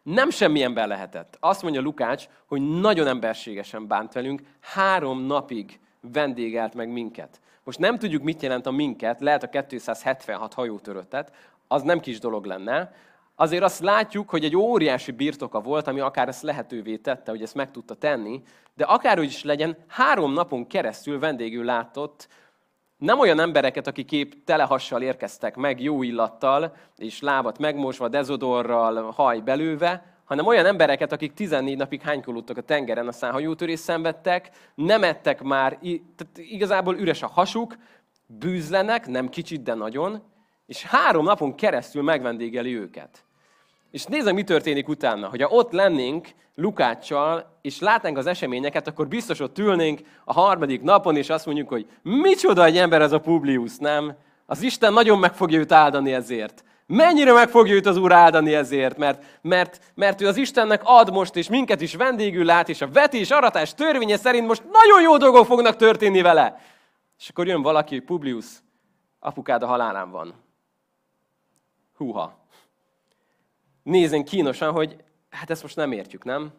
Nem 0.04 0.30
semmi 0.30 0.64
ember 0.64 0.88
lehetett. 0.88 1.38
Azt 1.40 1.62
mondja 1.62 1.82
Lukács, 1.82 2.26
hogy 2.46 2.80
nagyon 2.80 3.08
emberségesen 3.08 3.88
bánt 3.88 4.14
velünk, 4.14 4.42
három 4.60 5.26
napig 5.26 5.80
vendégelt 6.00 6.74
meg 6.74 6.90
minket. 6.90 7.42
Most 7.64 7.80
nem 7.80 7.98
tudjuk, 7.98 8.24
mit 8.24 8.42
jelent 8.42 8.66
a 8.66 8.72
minket, 8.72 9.22
lehet 9.22 9.44
a 9.44 9.66
276 9.66 10.54
hajótöröttet, 10.54 11.32
az 11.68 11.82
nem 11.82 12.00
kis 12.00 12.20
dolog 12.20 12.46
lenne. 12.46 12.94
Azért 13.36 13.64
azt 13.64 13.80
látjuk, 13.80 14.30
hogy 14.30 14.44
egy 14.44 14.56
óriási 14.56 15.12
birtoka 15.12 15.60
volt, 15.60 15.88
ami 15.88 16.00
akár 16.00 16.28
ezt 16.28 16.42
lehetővé 16.42 16.98
tette, 16.98 17.32
hogy 17.32 17.42
ezt 17.42 17.56
meg 17.56 17.72
tudta 17.72 17.96
tenni, 17.96 18.42
de 18.74 18.84
akárhogy 18.84 19.28
is 19.28 19.44
legyen, 19.44 19.78
három 19.88 20.34
napon 20.34 20.68
keresztül 20.68 21.20
vendégül 21.20 21.66
látott 21.66 22.28
nem 23.02 23.20
olyan 23.20 23.40
embereket, 23.40 23.88
akik 23.88 24.12
épp 24.12 24.32
telehassal 24.46 25.02
érkeztek 25.02 25.56
meg, 25.56 25.82
jó 25.82 26.04
illattal, 26.04 26.76
és 26.98 27.22
lábat 27.22 27.60
megmosva, 27.60 28.08
dezodorral, 28.08 29.12
haj 29.12 29.40
belőve, 29.40 30.04
hanem 30.26 30.46
olyan 30.46 30.66
embereket, 30.66 31.12
akik 31.12 31.34
14 31.34 31.78
napig 31.78 32.02
hánykolódtak 32.02 32.58
a 32.58 32.62
tengeren, 32.62 33.08
aztán 33.08 33.32
hajótörés 33.32 33.80
szenvedtek, 33.80 34.50
nem 34.76 35.04
ettek 35.04 35.42
már, 35.42 35.78
tehát 36.16 36.38
igazából 36.38 36.98
üres 36.98 37.22
a 37.24 37.28
hasuk, 37.28 37.78
bűzlenek, 38.26 39.08
nem 39.08 39.30
kicsit, 39.30 39.64
de 39.64 39.74
nagyon, 39.74 40.24
és 40.66 40.84
három 40.84 41.26
napon 41.26 41.56
keresztül 41.56 42.02
megvendégeli 42.02 42.78
őket. 42.78 43.24
És 43.92 44.06
nézzük, 44.06 44.34
mi 44.34 44.44
történik 44.44 44.88
utána. 44.88 45.30
Hogyha 45.30 45.50
ott 45.50 45.72
lennénk 45.72 46.30
Lukáccsal, 46.62 47.58
és 47.62 47.80
látnánk 47.80 48.18
az 48.18 48.26
eseményeket, 48.26 48.88
akkor 48.88 49.08
biztos 49.08 49.40
ott 49.40 49.58
ülnénk 49.58 50.00
a 50.24 50.34
harmadik 50.34 50.82
napon, 50.82 51.16
és 51.16 51.30
azt 51.30 51.46
mondjuk, 51.46 51.70
hogy 51.70 51.88
micsoda 52.02 52.66
egy 52.66 52.78
ember 52.78 53.02
ez 53.02 53.12
a 53.12 53.20
Publius, 53.20 53.78
nem? 53.78 54.16
Az 54.46 54.62
Isten 54.62 54.94
nagyon 54.94 55.20
meg 55.20 55.34
fogja 55.34 55.60
őt 55.60 55.72
áldani 55.72 56.14
ezért. 56.14 56.64
Mennyire 56.86 57.34
meg 57.34 57.50
fogja 57.50 57.74
őt 57.74 57.86
az 57.86 57.98
Úr 57.98 58.12
áldani 58.12 58.54
ezért, 58.54 58.98
mert, 58.98 59.24
mert, 59.42 59.92
mert 59.96 60.22
ő 60.22 60.28
az 60.28 60.38
Istennek 60.38 60.82
ad 60.84 61.12
most, 61.12 61.36
és 61.36 61.50
minket 61.50 61.82
is 61.82 61.96
vendégül 61.96 62.46
lát, 62.46 62.70
és 62.70 62.82
a 62.82 62.92
vetés, 62.92 63.32
aratás 63.32 63.74
törvénye 63.74 64.18
szerint 64.18 64.48
most 64.48 64.64
nagyon 64.72 65.02
jó 65.02 65.18
dolgok 65.18 65.46
fognak 65.46 65.76
történni 65.76 66.22
vele. 66.22 66.62
És 67.20 67.30
akkor 67.30 67.48
jön 67.48 67.62
valaki, 67.62 68.00
Publius, 68.00 68.46
apukád 69.20 69.64
a 69.64 69.68
halálán 69.68 70.12
van. 70.12 70.34
Húha. 71.98 72.40
Nézzen 73.84 74.24
kínosan, 74.24 74.72
hogy 74.72 74.96
hát 75.32 75.50
ezt 75.50 75.62
most 75.62 75.76
nem 75.76 75.92
értjük, 75.92 76.24
nem? 76.24 76.52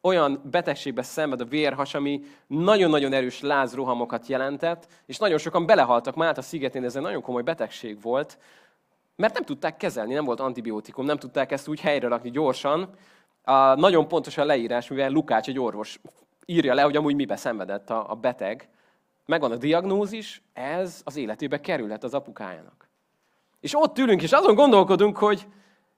Olyan 0.00 0.40
betegségbe 0.50 1.02
szenved 1.02 1.40
a 1.40 1.44
vérhas, 1.44 1.94
ami 1.94 2.22
nagyon-nagyon 2.46 3.12
erős 3.12 3.40
lázrohamokat 3.40 4.26
jelentett, 4.26 4.86
és 5.06 5.18
nagyon 5.18 5.38
sokan 5.38 5.66
belehaltak 5.66 6.14
Málta 6.14 6.42
szigetén, 6.42 6.84
ez 6.84 6.96
egy 6.96 7.02
nagyon 7.02 7.22
komoly 7.22 7.42
betegség 7.42 8.00
volt, 8.02 8.38
mert 9.16 9.34
nem 9.34 9.44
tudták 9.44 9.76
kezelni, 9.76 10.14
nem 10.14 10.24
volt 10.24 10.40
antibiotikum, 10.40 11.04
nem 11.04 11.16
tudták 11.16 11.52
ezt 11.52 11.68
úgy 11.68 11.80
helyre 11.80 12.08
rakni 12.08 12.30
gyorsan. 12.30 12.90
A, 13.42 13.74
nagyon 13.74 14.08
pontos 14.08 14.38
a 14.38 14.44
leírás, 14.44 14.88
mivel 14.88 15.10
Lukács, 15.10 15.48
egy 15.48 15.58
orvos, 15.58 16.00
írja 16.44 16.74
le, 16.74 16.82
hogy 16.82 16.96
amúgy 16.96 17.14
mibe 17.14 17.36
szenvedett 17.36 17.90
a, 17.90 18.10
a 18.10 18.14
beteg. 18.14 18.68
Megvan 19.26 19.52
a 19.52 19.56
diagnózis, 19.56 20.42
ez 20.52 21.00
az 21.04 21.16
életébe 21.16 21.60
kerülhet 21.60 22.04
az 22.04 22.14
apukájának. 22.14 22.88
És 23.60 23.74
ott 23.74 23.98
ülünk, 23.98 24.22
és 24.22 24.32
azon 24.32 24.54
gondolkodunk, 24.54 25.16
hogy 25.16 25.46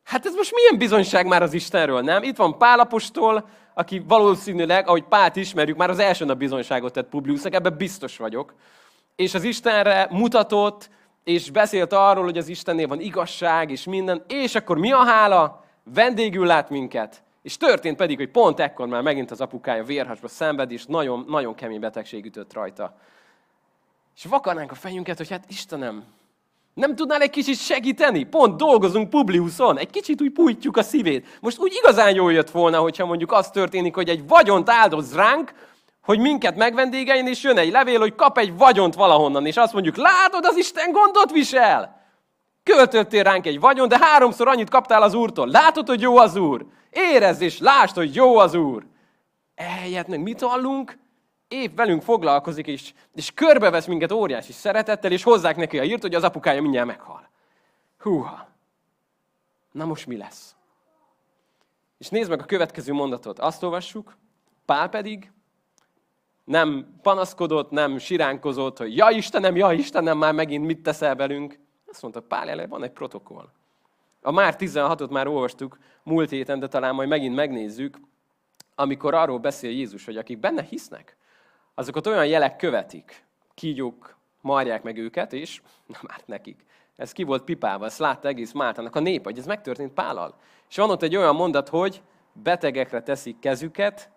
hát 0.08 0.26
ez 0.26 0.34
most 0.34 0.54
milyen 0.54 0.78
bizonyság 0.78 1.26
már 1.26 1.42
az 1.42 1.52
Istenről, 1.52 2.00
nem? 2.00 2.22
Itt 2.22 2.36
van 2.36 2.58
Pálapostól, 2.58 3.48
aki 3.74 4.02
valószínűleg, 4.08 4.88
ahogy 4.88 5.04
Pált 5.04 5.36
ismerjük, 5.36 5.76
már 5.76 5.90
az 5.90 5.98
első 5.98 6.24
nap 6.24 6.38
bizonyságot 6.38 6.92
tett 6.92 7.08
Publiusnak, 7.08 7.54
ebben 7.54 7.76
biztos 7.76 8.16
vagyok. 8.16 8.54
És 9.16 9.34
az 9.34 9.44
Istenre 9.44 10.06
mutatott, 10.10 10.90
és 11.24 11.50
beszélt 11.50 11.92
arról, 11.92 12.24
hogy 12.24 12.38
az 12.38 12.48
Istennél 12.48 12.86
van 12.86 13.00
igazság, 13.00 13.70
és 13.70 13.84
minden, 13.84 14.24
és 14.28 14.54
akkor 14.54 14.78
mi 14.78 14.92
a 14.92 15.04
hála? 15.04 15.64
Vendégül 15.94 16.46
lát 16.46 16.70
minket. 16.70 17.22
És 17.42 17.56
történt 17.56 17.96
pedig, 17.96 18.16
hogy 18.16 18.30
pont 18.30 18.60
ekkor 18.60 18.86
már 18.86 19.02
megint 19.02 19.30
az 19.30 19.40
apukája 19.40 19.84
vérhasba 19.84 20.28
szenved, 20.28 20.70
és 20.70 20.84
nagyon, 20.84 21.24
nagyon 21.28 21.54
kemény 21.54 21.80
betegség 21.80 22.24
ütött 22.24 22.52
rajta. 22.52 22.96
És 24.16 24.24
vakarnánk 24.24 24.70
a 24.70 24.74
fejünket, 24.74 25.16
hogy 25.16 25.30
hát 25.30 25.44
Istenem, 25.48 26.04
nem 26.78 26.94
tudnál 26.94 27.20
egy 27.20 27.30
kicsit 27.30 27.58
segíteni? 27.58 28.24
Pont 28.24 28.56
dolgozunk 28.56 29.10
Publiuson, 29.10 29.78
egy 29.78 29.90
kicsit 29.90 30.22
úgy 30.22 30.32
pújtjuk 30.32 30.76
a 30.76 30.82
szívét. 30.82 31.38
Most 31.40 31.58
úgy 31.58 31.72
igazán 31.82 32.14
jól 32.14 32.32
jött 32.32 32.50
volna, 32.50 32.78
hogyha 32.78 33.06
mondjuk 33.06 33.32
az 33.32 33.50
történik, 33.50 33.94
hogy 33.94 34.08
egy 34.08 34.28
vagyont 34.28 34.70
áldoz 34.70 35.14
ránk, 35.14 35.52
hogy 36.02 36.18
minket 36.18 36.56
megvendégeljen, 36.56 37.26
és 37.26 37.42
jön 37.42 37.58
egy 37.58 37.70
levél, 37.70 37.98
hogy 37.98 38.14
kap 38.14 38.38
egy 38.38 38.56
vagyont 38.56 38.94
valahonnan, 38.94 39.46
és 39.46 39.56
azt 39.56 39.72
mondjuk, 39.72 39.96
látod, 39.96 40.44
az 40.44 40.56
Isten 40.56 40.92
gondot 40.92 41.32
visel. 41.32 42.02
Költöttél 42.62 43.22
ránk 43.22 43.46
egy 43.46 43.60
vagyon, 43.60 43.88
de 43.88 43.98
háromszor 44.00 44.48
annyit 44.48 44.70
kaptál 44.70 45.02
az 45.02 45.14
Úrtól. 45.14 45.48
Látod, 45.48 45.88
hogy 45.88 46.00
jó 46.00 46.16
az 46.16 46.36
Úr. 46.36 46.66
Érezd 46.90 47.42
és 47.42 47.58
lásd, 47.58 47.94
hogy 47.94 48.14
jó 48.14 48.36
az 48.36 48.54
Úr. 48.54 48.86
Ehelyett 49.54 50.08
meg 50.08 50.22
mit 50.22 50.40
hallunk? 50.40 50.98
Épp 51.48 51.76
velünk 51.76 52.02
foglalkozik, 52.02 52.66
és, 52.66 52.92
és 53.14 53.32
körbevesz 53.34 53.86
minket 53.86 54.12
óriási 54.12 54.52
szeretettel, 54.52 55.12
és 55.12 55.22
hozzák 55.22 55.56
neki 55.56 55.78
a 55.78 55.82
hírt, 55.82 56.02
hogy 56.02 56.14
az 56.14 56.22
apukája 56.22 56.62
mindjárt 56.62 56.86
meghal. 56.86 57.28
Húha! 57.98 58.48
Na 59.72 59.84
most 59.84 60.06
mi 60.06 60.16
lesz? 60.16 60.56
És 61.98 62.08
nézd 62.08 62.30
meg 62.30 62.40
a 62.40 62.44
következő 62.44 62.92
mondatot. 62.92 63.38
Azt 63.38 63.62
olvassuk, 63.62 64.16
Pál 64.64 64.88
pedig 64.88 65.32
nem 66.44 66.98
panaszkodott, 67.02 67.70
nem 67.70 67.98
siránkozott, 67.98 68.78
hogy 68.78 68.96
ja 68.96 69.10
Istenem, 69.10 69.56
ja 69.56 69.72
Istenem, 69.72 70.18
már 70.18 70.32
megint 70.34 70.66
mit 70.66 70.82
teszel 70.82 71.16
velünk. 71.16 71.58
Azt 71.86 72.02
mondta, 72.02 72.20
Pál 72.20 72.48
ele, 72.48 72.66
van 72.66 72.82
egy 72.82 72.90
protokoll. 72.90 73.48
A 74.22 74.30
már 74.30 74.56
16-ot 74.58 75.10
már 75.10 75.26
olvastuk 75.26 75.78
múlt 76.02 76.30
héten, 76.30 76.58
de 76.58 76.68
talán 76.68 76.94
majd 76.94 77.08
megint 77.08 77.34
megnézzük, 77.34 77.98
amikor 78.74 79.14
arról 79.14 79.38
beszél 79.38 79.70
Jézus, 79.70 80.04
hogy 80.04 80.16
akik 80.16 80.38
benne 80.38 80.62
hisznek, 80.62 81.16
azokat 81.78 82.06
olyan 82.06 82.26
jelek 82.26 82.56
követik. 82.56 83.24
Kígyók 83.54 84.16
marják 84.40 84.82
meg 84.82 84.96
őket, 84.96 85.32
és 85.32 85.62
nem 85.86 86.00
árt 86.06 86.26
nekik. 86.26 86.64
Ez 86.96 87.12
ki 87.12 87.22
volt 87.22 87.42
pipálva, 87.44 87.84
ezt 87.84 87.98
látta 87.98 88.28
egész 88.28 88.52
Máltának 88.52 88.96
a 88.96 89.00
nép, 89.00 89.24
hogy 89.24 89.38
ez 89.38 89.46
megtörtént 89.46 89.92
Pállal. 89.92 90.34
És 90.68 90.76
van 90.76 90.90
ott 90.90 91.02
egy 91.02 91.16
olyan 91.16 91.34
mondat, 91.34 91.68
hogy 91.68 92.02
betegekre 92.32 93.02
teszik 93.02 93.38
kezüket, 93.38 94.10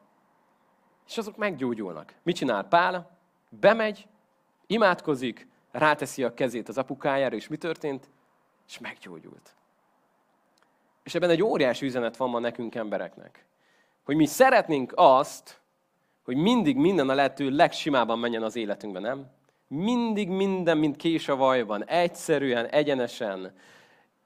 és 1.08 1.18
azok 1.18 1.38
meggyógyulnak. 1.38 2.14
Mit 2.24 2.36
csinál 2.36 2.64
Pál? 2.64 3.18
Bemegy, 3.50 4.08
imádkozik, 4.68 5.48
ráteszi 5.72 6.24
a 6.24 6.34
kezét 6.34 6.70
az 6.70 6.78
apukájára, 6.78 7.36
és 7.36 7.48
mi 7.48 7.58
történt? 7.58 8.10
És 8.68 8.80
meggyógyult. 8.80 9.56
És 11.04 11.16
ebben 11.16 11.30
egy 11.30 11.44
óriási 11.44 11.86
üzenet 11.86 12.18
van 12.18 12.30
ma 12.30 12.40
nekünk 12.40 12.76
embereknek. 12.76 13.46
Hogy 14.04 14.16
mi 14.16 14.26
szeretnénk 14.26 14.92
azt, 14.96 15.61
hogy 16.24 16.36
mindig 16.36 16.76
minden 16.78 17.10
a 17.10 17.14
lehető 17.14 17.50
legsimában 17.50 18.20
menjen 18.20 18.44
az 18.44 18.56
életünkben, 18.56 19.02
nem? 19.02 19.26
Mindig 19.68 20.30
minden, 20.30 20.78
mint 20.78 20.96
kés 20.96 21.28
a 21.28 21.36
vajban, 21.36 21.86
egyszerűen, 21.86 22.66
egyenesen. 22.66 23.54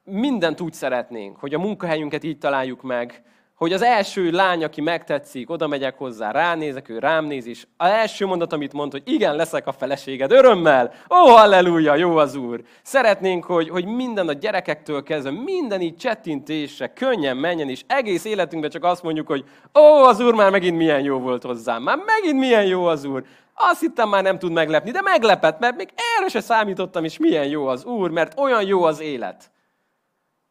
Mindent 0.04 0.60
úgy 0.60 0.72
szeretnénk, 0.72 1.36
hogy 1.36 1.54
a 1.54 1.58
munkahelyünket 1.58 2.24
így 2.24 2.38
találjuk 2.38 2.82
meg, 2.82 3.22
hogy 3.56 3.72
az 3.72 3.82
első 3.82 4.30
lány, 4.30 4.64
aki 4.64 4.80
megtetszik, 4.80 5.50
oda 5.50 5.66
megyek 5.66 5.98
hozzá, 5.98 6.30
ránézek, 6.30 6.88
ő 6.88 6.98
rám 6.98 7.24
néz, 7.24 7.46
és 7.46 7.66
az 7.76 7.88
első 7.88 8.26
mondat, 8.26 8.52
amit 8.52 8.72
mond, 8.72 8.92
hogy 8.92 9.02
igen, 9.04 9.36
leszek 9.36 9.66
a 9.66 9.72
feleséged, 9.72 10.30
örömmel, 10.32 10.92
ó, 11.10 11.28
halleluja, 11.28 11.94
jó 11.94 12.16
az 12.16 12.34
Úr. 12.34 12.62
Szeretnénk, 12.82 13.44
hogy, 13.44 13.68
hogy 13.68 13.84
minden 13.84 14.28
a 14.28 14.32
gyerekektől 14.32 15.02
kezdve, 15.02 15.30
minden 15.30 15.80
így 15.80 15.96
csettintésre, 15.96 16.92
könnyen 16.92 17.36
menjen, 17.36 17.68
és 17.68 17.82
egész 17.86 18.24
életünkben 18.24 18.70
csak 18.70 18.84
azt 18.84 19.02
mondjuk, 19.02 19.26
hogy 19.26 19.44
ó, 19.78 20.02
az 20.02 20.20
Úr 20.20 20.34
már 20.34 20.50
megint 20.50 20.76
milyen 20.76 21.00
jó 21.00 21.18
volt 21.18 21.42
hozzám, 21.42 21.82
már 21.82 21.98
megint 22.06 22.38
milyen 22.38 22.66
jó 22.66 22.84
az 22.84 23.04
Úr. 23.04 23.24
Azt 23.54 23.80
hittem 23.80 24.08
már 24.08 24.22
nem 24.22 24.38
tud 24.38 24.52
meglepni, 24.52 24.90
de 24.90 25.00
meglepett, 25.00 25.58
mert 25.58 25.76
még 25.76 25.88
erre 26.18 26.28
se 26.28 26.40
számítottam 26.40 27.04
is, 27.04 27.18
milyen 27.18 27.46
jó 27.46 27.66
az 27.66 27.84
Úr, 27.84 28.10
mert 28.10 28.38
olyan 28.38 28.66
jó 28.66 28.82
az 28.82 29.00
élet. 29.00 29.50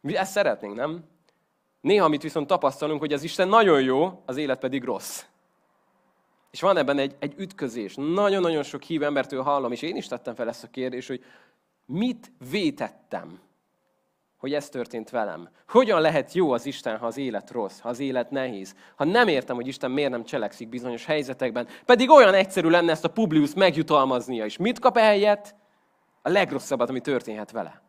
Mi 0.01 0.17
ezt 0.17 0.31
szeretnénk, 0.31 0.75
nem? 0.75 1.13
Néha, 1.85 2.05
amit 2.05 2.21
viszont 2.21 2.47
tapasztalunk, 2.47 2.99
hogy 2.99 3.13
az 3.13 3.23
Isten 3.23 3.47
nagyon 3.47 3.81
jó, 3.81 4.21
az 4.25 4.37
élet 4.37 4.59
pedig 4.59 4.83
rossz. 4.83 5.23
És 6.51 6.61
van 6.61 6.77
ebben 6.77 6.97
egy, 6.97 7.15
egy 7.19 7.33
ütközés. 7.37 7.95
Nagyon-nagyon 7.95 8.63
sok 8.63 8.83
hív 8.83 9.03
embertől 9.03 9.41
hallom, 9.41 9.71
és 9.71 9.81
én 9.81 9.95
is 9.95 10.07
tettem 10.07 10.35
fel 10.35 10.47
ezt 10.47 10.63
a 10.63 10.67
kérdést, 10.67 11.07
hogy 11.07 11.23
mit 11.85 12.31
vétettem, 12.49 13.39
hogy 14.37 14.53
ez 14.53 14.69
történt 14.69 15.09
velem? 15.09 15.49
Hogyan 15.67 16.01
lehet 16.01 16.33
jó 16.33 16.51
az 16.51 16.65
Isten, 16.65 16.97
ha 16.97 17.05
az 17.05 17.17
élet 17.17 17.51
rossz, 17.51 17.79
ha 17.79 17.89
az 17.89 17.99
élet 17.99 18.31
nehéz? 18.31 18.75
Ha 18.95 19.03
nem 19.03 19.27
értem, 19.27 19.55
hogy 19.55 19.67
Isten 19.67 19.91
miért 19.91 20.11
nem 20.11 20.23
cselekszik 20.23 20.69
bizonyos 20.69 21.05
helyzetekben, 21.05 21.67
pedig 21.85 22.09
olyan 22.09 22.33
egyszerű 22.33 22.69
lenne 22.69 22.91
ezt 22.91 23.05
a 23.05 23.11
Publius 23.11 23.53
megjutalmaznia, 23.53 24.45
és 24.45 24.57
mit 24.57 24.79
kap 24.79 24.97
eljött? 24.97 25.55
A 26.21 26.29
legrosszabbat, 26.29 26.89
ami 26.89 27.01
történhet 27.01 27.51
vele. 27.51 27.84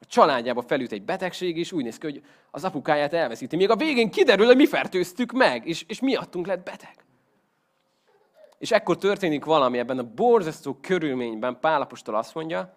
A 0.00 0.06
családjába 0.06 0.62
felült 0.62 0.92
egy 0.92 1.02
betegség, 1.02 1.56
és 1.56 1.72
úgy 1.72 1.84
néz 1.84 1.98
ki, 1.98 2.06
hogy 2.06 2.22
az 2.50 2.64
apukáját 2.64 3.12
elveszíti. 3.12 3.56
Még 3.56 3.70
a 3.70 3.76
végén 3.76 4.10
kiderül, 4.10 4.46
hogy 4.46 4.56
mi 4.56 4.66
fertőztük 4.66 5.32
meg, 5.32 5.66
és, 5.66 5.84
és 5.88 6.00
miattunk 6.00 6.46
lett 6.46 6.64
beteg. 6.64 7.04
És 8.58 8.70
ekkor 8.70 8.96
történik 8.96 9.44
valami 9.44 9.78
ebben 9.78 9.98
a 9.98 10.02
borzasztó 10.14 10.78
körülményben. 10.80 11.60
Pálapostól 11.60 12.14
azt 12.14 12.34
mondja, 12.34 12.74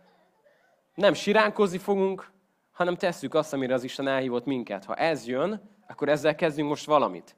nem 0.96 1.14
siránkozni 1.14 1.78
fogunk, 1.78 2.32
hanem 2.72 2.96
tesszük 2.96 3.34
azt, 3.34 3.54
amire 3.54 3.74
az 3.74 3.84
Isten 3.84 4.08
elhívott 4.08 4.46
minket. 4.46 4.86
Ha 4.86 4.96
ez 4.96 5.28
jön, 5.28 5.70
akkor 5.88 6.10
ezzel 6.10 6.36
kezdünk 6.36 6.70
most 6.70 6.86
valamit. 6.86 7.36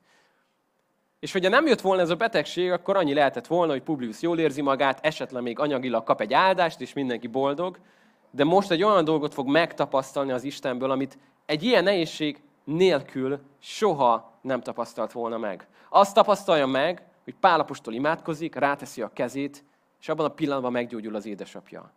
És 1.19 1.31
hogyha 1.31 1.49
nem 1.49 1.67
jött 1.67 1.81
volna 1.81 2.01
ez 2.01 2.09
a 2.09 2.15
betegség, 2.15 2.71
akkor 2.71 2.97
annyi 2.97 3.13
lehetett 3.13 3.47
volna, 3.47 3.71
hogy 3.71 3.81
Publius 3.81 4.21
jól 4.21 4.39
érzi 4.39 4.61
magát, 4.61 5.05
esetleg 5.05 5.43
még 5.43 5.59
anyagilag 5.59 6.03
kap 6.03 6.21
egy 6.21 6.33
áldást, 6.33 6.81
és 6.81 6.93
mindenki 6.93 7.27
boldog, 7.27 7.79
de 8.35 8.43
most 8.43 8.71
egy 8.71 8.83
olyan 8.83 9.03
dolgot 9.03 9.33
fog 9.33 9.47
megtapasztalni 9.47 10.31
az 10.31 10.43
Istenből, 10.43 10.91
amit 10.91 11.17
egy 11.45 11.63
ilyen 11.63 11.83
nehézség 11.83 12.41
nélkül 12.63 13.39
soha 13.59 14.31
nem 14.41 14.61
tapasztalt 14.61 15.11
volna 15.11 15.37
meg. 15.37 15.67
Azt 15.89 16.13
tapasztalja 16.13 16.65
meg, 16.65 17.03
hogy 17.23 17.35
Pálapostól 17.39 17.93
imádkozik, 17.93 18.55
ráteszi 18.55 19.01
a 19.01 19.11
kezét, 19.13 19.63
és 19.99 20.09
abban 20.09 20.25
a 20.25 20.29
pillanatban 20.29 20.71
meggyógyul 20.71 21.15
az 21.15 21.25
édesapja. 21.25 21.91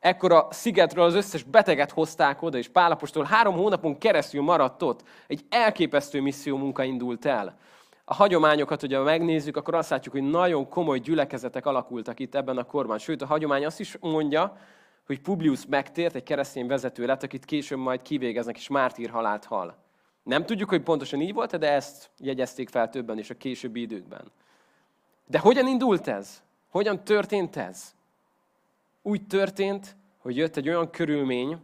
Ekkor 0.00 0.32
a 0.32 0.48
szigetről 0.50 1.04
az 1.04 1.14
összes 1.14 1.42
beteget 1.42 1.90
hozták 1.90 2.42
oda, 2.42 2.58
és 2.58 2.68
Pálapostól 2.68 3.24
három 3.24 3.54
hónapon 3.54 3.98
keresztül 3.98 4.42
maradt 4.42 4.82
ott. 4.82 5.02
Egy 5.26 5.44
elképesztő 5.48 6.20
misszió 6.20 6.56
munka 6.56 6.82
indult 6.82 7.24
el. 7.24 7.58
A 8.04 8.14
hagyományokat, 8.14 8.80
hogyha 8.80 9.02
megnézzük, 9.02 9.56
akkor 9.56 9.74
azt 9.74 9.90
látjuk, 9.90 10.14
hogy 10.14 10.30
nagyon 10.30 10.68
komoly 10.68 10.98
gyülekezetek 10.98 11.66
alakultak 11.66 12.20
itt 12.20 12.34
ebben 12.34 12.58
a 12.58 12.64
korban. 12.64 12.98
Sőt, 12.98 13.22
a 13.22 13.26
hagyomány 13.26 13.64
azt 13.64 13.80
is 13.80 13.96
mondja, 14.00 14.56
hogy 15.10 15.20
Publius 15.20 15.66
megtért, 15.66 16.14
egy 16.14 16.22
keresztény 16.22 16.66
vezető 16.66 17.06
lett, 17.06 17.22
akit 17.22 17.44
később 17.44 17.78
majd 17.78 18.02
kivégeznek, 18.02 18.56
és 18.56 18.68
mártír 18.68 19.10
halált 19.10 19.44
hal. 19.44 19.76
Nem 20.22 20.46
tudjuk, 20.46 20.68
hogy 20.68 20.82
pontosan 20.82 21.20
így 21.20 21.32
volt, 21.32 21.58
de 21.58 21.72
ezt 21.72 22.10
jegyezték 22.18 22.68
fel 22.68 22.88
többen 22.88 23.18
is 23.18 23.30
a 23.30 23.36
későbbi 23.36 23.80
időkben. 23.80 24.30
De 25.26 25.38
hogyan 25.38 25.66
indult 25.66 26.08
ez? 26.08 26.42
Hogyan 26.68 27.04
történt 27.04 27.56
ez? 27.56 27.94
Úgy 29.02 29.26
történt, 29.26 29.96
hogy 30.18 30.36
jött 30.36 30.56
egy 30.56 30.68
olyan 30.68 30.90
körülmény, 30.90 31.58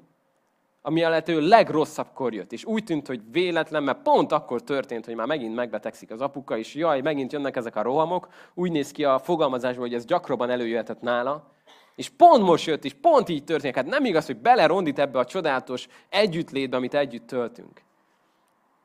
ami 0.82 1.02
a 1.02 1.08
lehető 1.08 1.40
legrosszabbkor 1.40 2.34
jött. 2.34 2.52
És 2.52 2.64
úgy 2.64 2.84
tűnt, 2.84 3.06
hogy 3.06 3.20
véletlen, 3.30 3.82
mert 3.82 4.02
pont 4.02 4.32
akkor 4.32 4.62
történt, 4.62 5.04
hogy 5.04 5.14
már 5.14 5.26
megint 5.26 5.54
megbetegszik 5.54 6.10
az 6.10 6.20
apuka, 6.20 6.58
és 6.58 6.74
jaj, 6.74 7.00
megint 7.00 7.32
jönnek 7.32 7.56
ezek 7.56 7.76
a 7.76 7.82
rohamok. 7.82 8.28
Úgy 8.54 8.70
néz 8.70 8.90
ki 8.90 9.04
a 9.04 9.18
fogalmazásból, 9.18 9.84
hogy 9.86 9.94
ez 9.94 10.04
gyakrabban 10.04 10.50
előjöhetett 10.50 11.00
nála. 11.00 11.54
És 11.96 12.08
pont 12.08 12.42
most 12.42 12.66
jött, 12.66 12.84
és 12.84 12.94
pont 12.94 13.28
így 13.28 13.44
történik. 13.44 13.76
Hát 13.76 13.86
nem 13.86 14.04
igaz, 14.04 14.26
hogy 14.26 14.36
belerondít 14.36 14.98
ebbe 14.98 15.18
a 15.18 15.24
csodálatos 15.24 15.86
együttlétbe, 16.08 16.76
amit 16.76 16.94
együtt 16.94 17.26
töltünk. 17.26 17.82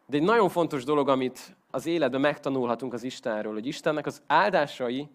De 0.05 0.17
egy 0.17 0.23
nagyon 0.23 0.49
fontos 0.49 0.83
dolog, 0.83 1.09
amit 1.09 1.55
az 1.71 1.85
életben 1.85 2.21
megtanulhatunk 2.21 2.93
az 2.93 3.03
Istenről, 3.03 3.53
hogy 3.53 3.65
Istennek 3.65 4.05
az 4.05 4.21
áldásai 4.27 5.09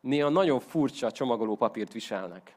néha 0.00 0.28
nagyon 0.28 0.60
furcsa 0.60 1.10
csomagoló 1.10 1.56
papírt 1.56 1.92
viselnek. 1.92 2.56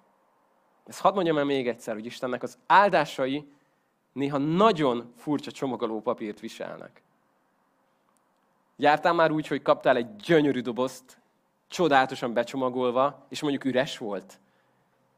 Ezt 0.85 0.99
hadd 0.99 1.13
mondjam 1.13 1.37
el 1.37 1.45
még 1.45 1.67
egyszer, 1.67 1.93
hogy 1.93 2.05
Istennek 2.05 2.43
az 2.43 2.57
áldásai 2.67 3.47
néha 4.13 4.37
nagyon 4.37 5.13
furcsa 5.17 5.51
csomagoló 5.51 6.01
papírt 6.01 6.39
viselnek. 6.39 7.01
Jártál 8.75 9.13
már 9.13 9.31
úgy, 9.31 9.47
hogy 9.47 9.61
kaptál 9.61 9.95
egy 9.95 10.15
gyönyörű 10.15 10.59
dobozt, 10.59 11.17
csodálatosan 11.67 12.33
becsomagolva, 12.33 13.25
és 13.29 13.41
mondjuk 13.41 13.63
üres 13.63 13.97
volt? 13.97 14.39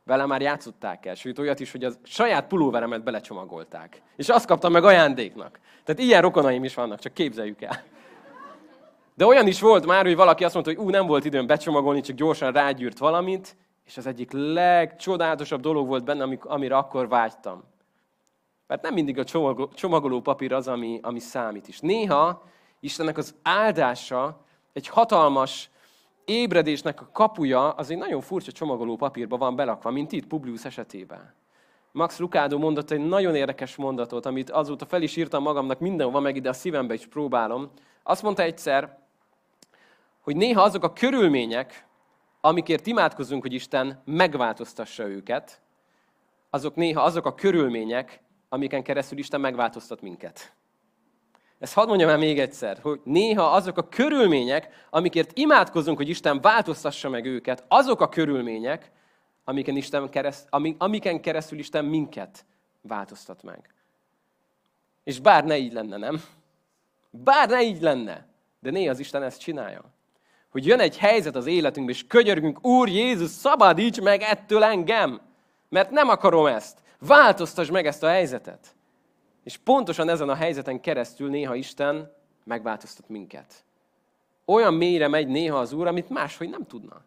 Vele 0.05 0.25
már 0.25 0.41
játszották 0.41 1.05
el, 1.05 1.15
sőt 1.15 1.39
olyat 1.39 1.59
is, 1.59 1.71
hogy 1.71 1.83
a 1.83 1.91
saját 2.03 2.47
pulóveremet 2.47 3.03
belecsomagolták. 3.03 4.01
És 4.15 4.29
azt 4.29 4.45
kaptam 4.45 4.71
meg 4.71 4.83
ajándéknak. 4.83 5.59
Tehát 5.83 6.01
ilyen 6.01 6.21
rokonaim 6.21 6.63
is 6.63 6.73
vannak, 6.73 6.99
csak 6.99 7.13
képzeljük 7.13 7.61
el. 7.61 7.83
De 9.15 9.25
olyan 9.25 9.47
is 9.47 9.59
volt 9.59 9.85
már, 9.85 10.05
hogy 10.05 10.15
valaki 10.15 10.43
azt 10.43 10.53
mondta, 10.53 10.73
hogy 10.73 10.85
ú, 10.85 10.89
nem 10.89 11.05
volt 11.05 11.25
időm 11.25 11.47
becsomagolni, 11.47 12.01
csak 12.01 12.15
gyorsan 12.15 12.51
rágyűrt 12.51 12.97
valamit, 12.97 13.57
és 13.85 13.97
az 13.97 14.05
egyik 14.05 14.31
legcsodálatosabb 14.31 15.61
dolog 15.61 15.87
volt 15.87 16.03
benne, 16.03 16.37
amire 16.41 16.77
akkor 16.77 17.07
vágytam. 17.07 17.63
Mert 18.67 18.81
nem 18.81 18.93
mindig 18.93 19.17
a 19.17 19.23
csomagoló 19.73 20.21
papír 20.21 20.53
az, 20.53 20.67
ami, 20.67 20.99
ami 21.01 21.19
számít 21.19 21.67
is. 21.67 21.79
Néha 21.79 22.43
Istennek 22.79 23.17
az 23.17 23.35
áldása 23.43 24.45
egy 24.73 24.87
hatalmas 24.87 25.69
ébredésnek 26.25 27.01
a 27.01 27.09
kapuja 27.11 27.69
az 27.69 27.89
egy 27.91 27.97
nagyon 27.97 28.21
furcsa 28.21 28.51
csomagoló 28.51 28.95
papírba 28.95 29.37
van 29.37 29.55
belakva, 29.55 29.91
mint 29.91 30.11
itt 30.11 30.27
Publius 30.27 30.65
esetében. 30.65 31.33
Max 31.91 32.19
Lucado 32.19 32.57
mondott 32.57 32.91
egy 32.91 33.05
nagyon 33.05 33.35
érdekes 33.35 33.75
mondatot, 33.75 34.25
amit 34.25 34.49
azóta 34.49 34.85
fel 34.85 35.01
is 35.01 35.15
írtam 35.15 35.43
magamnak, 35.43 35.79
mindenhova 35.79 36.19
meg 36.19 36.35
ide 36.35 36.49
a 36.49 36.53
szívembe 36.53 36.93
is 36.93 37.05
próbálom. 37.07 37.71
Azt 38.03 38.21
mondta 38.21 38.41
egyszer, 38.41 38.97
hogy 40.21 40.35
néha 40.35 40.61
azok 40.61 40.83
a 40.83 40.93
körülmények, 40.93 41.87
amikért 42.41 42.87
imádkozunk, 42.87 43.41
hogy 43.41 43.53
Isten 43.53 44.01
megváltoztassa 44.05 45.07
őket, 45.07 45.61
azok 46.49 46.75
néha 46.75 47.01
azok 47.01 47.25
a 47.25 47.35
körülmények, 47.35 48.21
amiken 48.49 48.83
keresztül 48.83 49.17
Isten 49.17 49.41
megváltoztat 49.41 50.01
minket. 50.01 50.53
Ezt 51.59 51.73
hadd 51.73 51.87
mondjam 51.87 52.09
el 52.09 52.17
még 52.17 52.39
egyszer, 52.39 52.79
hogy 52.81 52.99
néha 53.03 53.43
azok 53.43 53.77
a 53.77 53.89
körülmények, 53.89 54.85
amikért 54.89 55.37
imádkozunk, 55.37 55.97
hogy 55.97 56.09
Isten 56.09 56.41
változtassa 56.41 57.09
meg 57.09 57.25
őket, 57.25 57.63
azok 57.67 58.01
a 58.01 58.09
körülmények, 58.09 58.91
amiken, 59.43 59.75
Isten 59.75 60.09
kereszt, 60.09 60.47
amiken 60.77 61.21
keresztül 61.21 61.59
Isten 61.59 61.85
minket 61.85 62.45
változtat 62.81 63.43
meg. 63.43 63.73
És 65.03 65.19
bár 65.19 65.45
ne 65.45 65.57
így 65.57 65.73
lenne, 65.73 65.97
nem? 65.97 66.23
Bár 67.09 67.49
ne 67.49 67.61
így 67.61 67.81
lenne, 67.81 68.27
de 68.59 68.71
néha 68.71 68.91
az 68.91 68.99
Isten 68.99 69.23
ezt 69.23 69.39
csinálja. 69.39 69.83
Hogy 70.51 70.65
jön 70.65 70.79
egy 70.79 70.97
helyzet 70.97 71.35
az 71.35 71.45
életünkbe, 71.45 71.91
és 71.91 72.07
könyörgünk, 72.07 72.65
Úr 72.65 72.89
Jézus, 72.89 73.29
szabadíts 73.29 74.01
meg 74.01 74.21
ettől 74.21 74.63
engem, 74.63 75.21
mert 75.69 75.91
nem 75.91 76.09
akarom 76.09 76.45
ezt. 76.45 76.79
Változtass 76.99 77.69
meg 77.69 77.85
ezt 77.85 78.03
a 78.03 78.07
helyzetet. 78.07 78.74
És 79.45 79.57
pontosan 79.57 80.09
ezen 80.09 80.29
a 80.29 80.35
helyzeten 80.35 80.81
keresztül 80.81 81.29
néha 81.29 81.55
Isten 81.55 82.11
megváltoztat 82.43 83.09
minket. 83.09 83.63
Olyan 84.45 84.73
mélyre 84.73 85.07
megy 85.07 85.27
néha 85.27 85.57
az 85.57 85.73
Úr, 85.73 85.87
amit 85.87 86.09
máshogy 86.09 86.49
nem 86.49 86.65
tudna. 86.67 87.01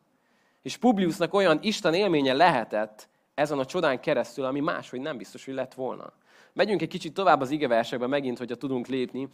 És 0.63 0.77
Publiusnak 0.77 1.35
olyan 1.35 1.59
Isten 1.63 1.95
élménye 1.95 2.33
lehetett 2.33 3.09
ezen 3.35 3.59
a 3.59 3.65
csodán 3.65 4.01
keresztül, 4.01 4.45
ami 4.45 4.61
máshogy 4.61 5.01
nem 5.01 5.17
biztos, 5.17 5.45
hogy 5.45 5.55
lett 5.55 5.75
volna. 5.75 6.13
Megyünk 6.53 6.83
egy 6.83 6.89
kicsit 6.89 7.15
tovább 7.15 7.41
az 7.41 7.51
igeversekbe 7.51 8.07
megint, 8.07 8.39
hogyha 8.39 8.57
tudunk 8.57 8.87
lépni. 8.87 9.29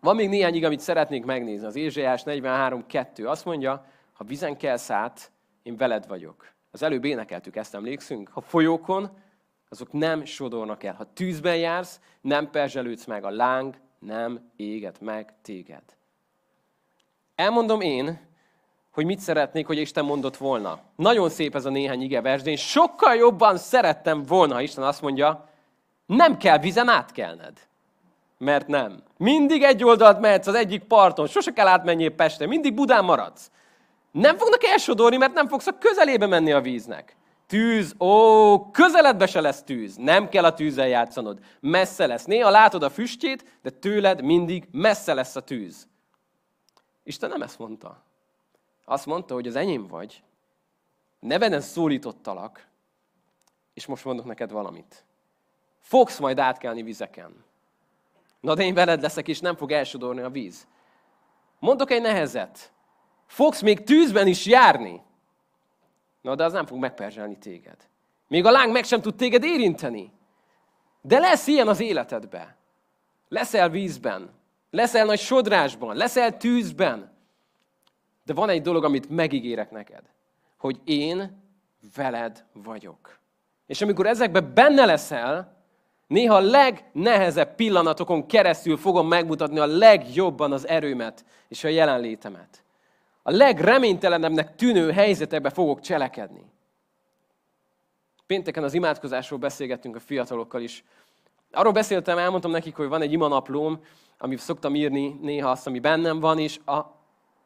Van 0.00 0.16
még 0.16 0.28
néhány 0.28 0.54
ige, 0.54 0.66
amit 0.66 0.80
szeretnék 0.80 1.24
megnézni. 1.24 1.66
Az 1.66 1.76
Ézsaiás 1.76 2.22
43.2 2.24 3.26
azt 3.26 3.44
mondja, 3.44 3.86
ha 4.12 4.24
vizen 4.24 4.56
kelsz 4.56 4.90
át, 4.90 5.30
én 5.62 5.76
veled 5.76 6.06
vagyok. 6.06 6.52
Az 6.70 6.82
előbb 6.82 7.04
énekeltük, 7.04 7.56
ezt 7.56 7.74
emlékszünk? 7.74 8.28
Ha 8.28 8.40
folyókon, 8.40 9.10
azok 9.68 9.92
nem 9.92 10.24
sodornak 10.24 10.82
el. 10.82 10.94
Ha 10.94 11.12
tűzben 11.12 11.56
jársz, 11.56 12.00
nem 12.20 12.50
perzselődsz 12.50 13.04
meg, 13.04 13.24
a 13.24 13.30
láng 13.30 13.74
nem 13.98 14.50
éget 14.56 15.00
meg 15.00 15.34
téged. 15.42 15.82
Elmondom 17.34 17.80
én, 17.80 18.20
hogy 18.90 19.04
mit 19.04 19.18
szeretnék, 19.18 19.66
hogy 19.66 19.78
Isten 19.78 20.04
mondott 20.04 20.36
volna. 20.36 20.80
Nagyon 20.96 21.28
szép 21.28 21.54
ez 21.54 21.64
a 21.64 21.70
néhány 21.70 22.02
igevers, 22.02 22.42
de 22.42 22.50
én 22.50 22.56
sokkal 22.56 23.14
jobban 23.14 23.56
szerettem 23.56 24.22
volna, 24.22 24.54
ha 24.54 24.60
Isten 24.60 24.84
azt 24.84 25.02
mondja, 25.02 25.48
nem 26.06 26.36
kell 26.36 26.58
vizen 26.58 26.88
átkelned. 26.88 27.58
Mert 28.38 28.66
nem. 28.66 29.02
Mindig 29.16 29.62
egy 29.62 29.84
oldalt 29.84 30.20
mehetsz 30.20 30.46
az 30.46 30.54
egyik 30.54 30.82
parton, 30.82 31.26
sose 31.26 31.52
kell 31.52 31.66
átmenjél 31.66 32.10
Pestre, 32.10 32.46
mindig 32.46 32.74
Budán 32.74 33.04
maradsz. 33.04 33.50
Nem 34.10 34.36
fognak 34.36 34.64
elsodorni, 34.64 35.16
mert 35.16 35.34
nem 35.34 35.48
fogsz 35.48 35.66
a 35.66 35.78
közelébe 35.78 36.26
menni 36.26 36.52
a 36.52 36.60
víznek. 36.60 37.16
Tűz, 37.46 37.94
ó, 37.98 38.70
közeledbe 38.70 39.26
se 39.26 39.40
lesz 39.40 39.62
tűz. 39.62 39.96
Nem 39.96 40.28
kell 40.28 40.44
a 40.44 40.54
tűzzel 40.54 40.88
játszanod. 40.88 41.38
Messze 41.60 42.06
lesz. 42.06 42.24
Néha 42.24 42.50
látod 42.50 42.82
a 42.82 42.90
füstjét, 42.90 43.58
de 43.62 43.70
tőled 43.70 44.22
mindig 44.22 44.68
messze 44.70 45.14
lesz 45.14 45.36
a 45.36 45.40
tűz. 45.40 45.88
Isten 47.02 47.30
nem 47.30 47.42
ezt 47.42 47.58
mondta. 47.58 48.02
Azt 48.84 49.06
mondta, 49.06 49.34
hogy 49.34 49.46
az 49.46 49.56
enyém 49.56 49.86
vagy. 49.86 50.22
Neveden 51.20 51.60
szólítottalak, 51.60 52.66
és 53.74 53.86
most 53.86 54.04
mondok 54.04 54.24
neked 54.24 54.50
valamit. 54.50 55.04
Fogsz 55.80 56.18
majd 56.18 56.38
átkelni 56.38 56.82
vizeken. 56.82 57.44
Na 58.40 58.54
de 58.54 58.62
én 58.62 58.74
veled 58.74 59.02
leszek, 59.02 59.28
és 59.28 59.40
nem 59.40 59.56
fog 59.56 59.72
elsodorni 59.72 60.20
a 60.20 60.30
víz. 60.30 60.66
Mondok 61.58 61.90
egy 61.90 62.00
nehezet. 62.00 62.72
Fogsz 63.26 63.60
még 63.60 63.84
tűzben 63.84 64.26
is 64.26 64.46
járni. 64.46 65.02
Na, 66.26 66.34
de 66.34 66.44
az 66.44 66.52
nem 66.52 66.66
fog 66.66 66.78
megperzselni 66.78 67.38
téged. 67.38 67.76
Még 68.28 68.44
a 68.44 68.50
láng 68.50 68.72
meg 68.72 68.84
sem 68.84 69.00
tud 69.00 69.14
téged 69.14 69.44
érinteni. 69.44 70.12
De 71.00 71.18
lesz 71.18 71.46
ilyen 71.46 71.68
az 71.68 71.80
életedbe. 71.80 72.56
Leszel 73.28 73.68
vízben. 73.68 74.30
Leszel 74.70 75.04
nagy 75.04 75.18
sodrásban. 75.18 75.96
Leszel 75.96 76.36
tűzben. 76.36 77.12
De 78.24 78.34
van 78.34 78.48
egy 78.48 78.62
dolog, 78.62 78.84
amit 78.84 79.08
megígérek 79.08 79.70
neked. 79.70 80.02
Hogy 80.58 80.80
én 80.84 81.42
veled 81.94 82.44
vagyok. 82.52 83.18
És 83.66 83.82
amikor 83.82 84.06
ezekbe 84.06 84.40
benne 84.40 84.84
leszel, 84.84 85.56
néha 86.06 86.34
a 86.34 86.40
legnehezebb 86.40 87.54
pillanatokon 87.54 88.26
keresztül 88.26 88.76
fogom 88.76 89.08
megmutatni 89.08 89.58
a 89.58 89.66
legjobban 89.66 90.52
az 90.52 90.68
erőmet 90.68 91.24
és 91.48 91.64
a 91.64 91.68
jelenlétemet 91.68 92.64
a 93.28 93.30
legreménytelenebbnek 93.30 94.54
tűnő 94.54 94.90
helyzetekbe 94.90 95.50
fogok 95.50 95.80
cselekedni. 95.80 96.44
Pénteken 98.26 98.64
az 98.64 98.74
imádkozásról 98.74 99.38
beszélgettünk 99.38 99.96
a 99.96 100.00
fiatalokkal 100.00 100.60
is. 100.62 100.84
Arról 101.52 101.72
beszéltem, 101.72 102.18
elmondtam 102.18 102.50
nekik, 102.50 102.76
hogy 102.76 102.88
van 102.88 103.02
egy 103.02 103.12
imanaplóm, 103.12 103.80
amit 104.18 104.38
szoktam 104.38 104.74
írni 104.74 105.18
néha 105.22 105.50
azt, 105.50 105.66
ami 105.66 105.78
bennem 105.78 106.20
van, 106.20 106.38
és 106.38 106.58
a, 106.64 106.80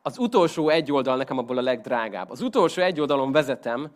az 0.03 0.19
utolsó 0.19 0.69
egy 0.69 0.93
oldal 0.93 1.17
nekem 1.17 1.39
abból 1.39 1.59
a 1.59 1.63
legdrágább. 1.63 2.31
Az 2.31 2.41
utolsó 2.41 2.83
egy 2.83 3.01
oldalon 3.01 3.33
vezetem 3.33 3.91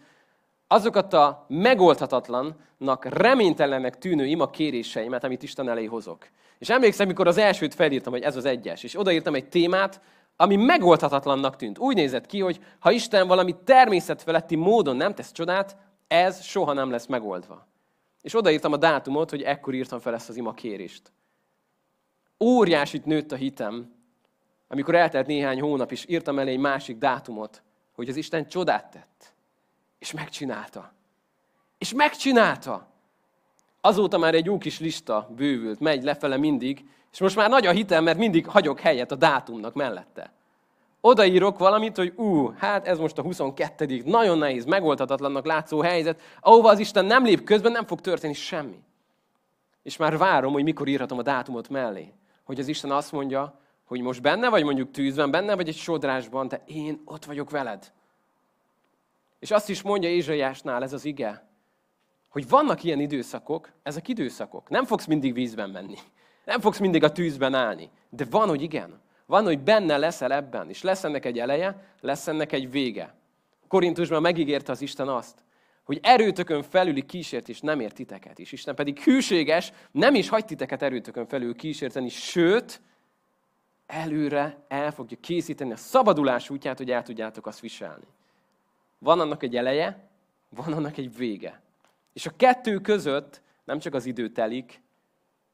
azokat 0.66 1.12
a 1.12 1.44
megoldhatatlannak, 1.48 3.04
reménytelennek 3.04 3.98
tűnő 3.98 4.26
ima 4.26 4.50
kéréseimet, 4.50 5.24
amit 5.24 5.42
Isten 5.42 5.68
elé 5.68 5.84
hozok. 5.84 6.26
És 6.58 6.68
emlékszem, 6.68 7.06
mikor 7.06 7.26
az 7.26 7.38
elsőt 7.38 7.74
felírtam, 7.74 8.12
hogy 8.12 8.22
ez 8.22 8.36
az 8.36 8.44
egyes, 8.44 8.82
és 8.82 8.98
odaírtam 8.98 9.34
egy 9.34 9.48
témát, 9.48 10.00
ami 10.36 10.56
megoldhatatlannak 10.56 11.56
tűnt. 11.56 11.78
Úgy 11.78 11.94
nézett 11.94 12.26
ki, 12.26 12.40
hogy 12.40 12.60
ha 12.78 12.90
Isten 12.90 13.26
valami 13.26 13.54
természetfeletti 13.64 14.56
módon 14.56 14.96
nem 14.96 15.14
tesz 15.14 15.32
csodát, 15.32 15.76
ez 16.08 16.42
soha 16.42 16.72
nem 16.72 16.90
lesz 16.90 17.06
megoldva. 17.06 17.66
És 18.22 18.36
odaírtam 18.36 18.72
a 18.72 18.76
dátumot, 18.76 19.30
hogy 19.30 19.42
ekkor 19.42 19.74
írtam 19.74 19.98
fel 19.98 20.14
ezt 20.14 20.28
az 20.28 20.36
ima 20.36 20.52
kérést. 20.52 21.12
Óriásit 22.40 23.04
nőtt 23.04 23.32
a 23.32 23.36
hitem, 23.36 23.92
amikor 24.68 24.94
eltelt 24.94 25.26
néhány 25.26 25.60
hónap, 25.60 25.92
és 25.92 26.04
írtam 26.08 26.38
elé 26.38 26.50
egy 26.50 26.58
másik 26.58 26.98
dátumot, 26.98 27.62
hogy 27.92 28.08
az 28.08 28.16
Isten 28.16 28.48
csodát 28.48 28.90
tett. 28.90 29.34
És 29.98 30.12
megcsinálta. 30.12 30.92
És 31.78 31.94
megcsinálta. 31.94 32.86
Azóta 33.80 34.18
már 34.18 34.34
egy 34.34 34.44
jó 34.44 34.58
kis 34.58 34.80
lista 34.80 35.30
bővült, 35.36 35.80
megy 35.80 36.02
lefele 36.02 36.36
mindig, 36.36 36.88
és 37.14 37.20
most 37.20 37.36
már 37.36 37.50
nagy 37.50 37.66
a 37.66 37.70
hitem, 37.70 38.04
mert 38.04 38.18
mindig 38.18 38.46
hagyok 38.46 38.80
helyet 38.80 39.12
a 39.12 39.14
dátumnak 39.14 39.74
mellette. 39.74 40.32
Odaírok 41.00 41.58
valamit, 41.58 41.96
hogy 41.96 42.12
ú, 42.16 42.52
hát 42.56 42.86
ez 42.86 42.98
most 42.98 43.18
a 43.18 43.22
22. 43.22 44.02
nagyon 44.04 44.38
nehéz, 44.38 44.64
megoldhatatlannak 44.64 45.46
látszó 45.46 45.80
helyzet, 45.80 46.20
ahova 46.40 46.68
az 46.68 46.78
Isten 46.78 47.04
nem 47.04 47.24
lép 47.24 47.44
közben, 47.44 47.72
nem 47.72 47.86
fog 47.86 48.00
történni 48.00 48.32
semmi. 48.32 48.82
És 49.82 49.96
már 49.96 50.18
várom, 50.18 50.52
hogy 50.52 50.62
mikor 50.62 50.88
írhatom 50.88 51.18
a 51.18 51.22
dátumot 51.22 51.68
mellé. 51.68 52.12
Hogy 52.44 52.58
az 52.58 52.68
Isten 52.68 52.90
azt 52.90 53.12
mondja, 53.12 53.60
hogy 53.84 54.00
most 54.00 54.22
benne 54.22 54.48
vagy 54.48 54.64
mondjuk 54.64 54.90
tűzben, 54.90 55.30
benne 55.30 55.54
vagy 55.54 55.68
egy 55.68 55.76
sodrásban, 55.76 56.48
de 56.48 56.62
én 56.66 57.02
ott 57.04 57.24
vagyok 57.24 57.50
veled. 57.50 57.92
És 59.38 59.50
azt 59.50 59.68
is 59.68 59.82
mondja 59.82 60.08
Ézsaiásnál 60.08 60.82
ez 60.82 60.92
az 60.92 61.04
ige, 61.04 61.48
hogy 62.28 62.48
vannak 62.48 62.82
ilyen 62.82 63.00
időszakok, 63.00 63.70
ezek 63.82 64.08
időszakok. 64.08 64.68
Nem 64.68 64.84
fogsz 64.84 65.06
mindig 65.06 65.34
vízben 65.34 65.70
menni. 65.70 65.98
Nem 66.44 66.60
fogsz 66.60 66.78
mindig 66.78 67.02
a 67.02 67.12
tűzben 67.12 67.54
állni. 67.54 67.90
De 68.10 68.24
van, 68.30 68.48
hogy 68.48 68.62
igen. 68.62 69.00
Van, 69.26 69.44
hogy 69.44 69.58
benne 69.58 69.96
leszel 69.96 70.32
ebben. 70.32 70.68
És 70.68 70.82
lesz 70.82 71.04
ennek 71.04 71.24
egy 71.24 71.38
eleje, 71.38 71.94
lesz 72.00 72.26
ennek 72.26 72.52
egy 72.52 72.70
vége. 72.70 73.14
Korintusban 73.68 74.22
megígérte 74.22 74.72
az 74.72 74.80
Isten 74.80 75.08
azt, 75.08 75.44
hogy 75.84 75.98
erőtökön 76.02 76.62
felüli 76.62 77.02
kísértés 77.02 77.60
nem 77.60 77.80
ért 77.80 77.94
titeket 77.94 78.38
is. 78.38 78.52
Isten 78.52 78.74
pedig 78.74 78.98
hűséges, 78.98 79.72
nem 79.90 80.14
is 80.14 80.28
hagy 80.28 80.44
titeket 80.44 80.82
erőtökön 80.82 81.26
felül 81.26 81.54
kísérteni, 81.54 82.08
sőt, 82.08 82.80
előre 83.86 84.64
el 84.68 84.90
fogja 84.90 85.16
készíteni 85.20 85.72
a 85.72 85.76
szabadulás 85.76 86.50
útját, 86.50 86.78
hogy 86.78 86.90
el 86.90 87.02
tudjátok 87.02 87.46
azt 87.46 87.60
viselni. 87.60 88.06
Van 88.98 89.20
annak 89.20 89.42
egy 89.42 89.56
eleje, 89.56 90.08
van 90.48 90.72
annak 90.72 90.96
egy 90.96 91.16
vége. 91.16 91.62
És 92.12 92.26
a 92.26 92.32
kettő 92.36 92.78
között 92.78 93.42
nem 93.64 93.78
csak 93.78 93.94
az 93.94 94.06
idő 94.06 94.28
telik, 94.28 94.80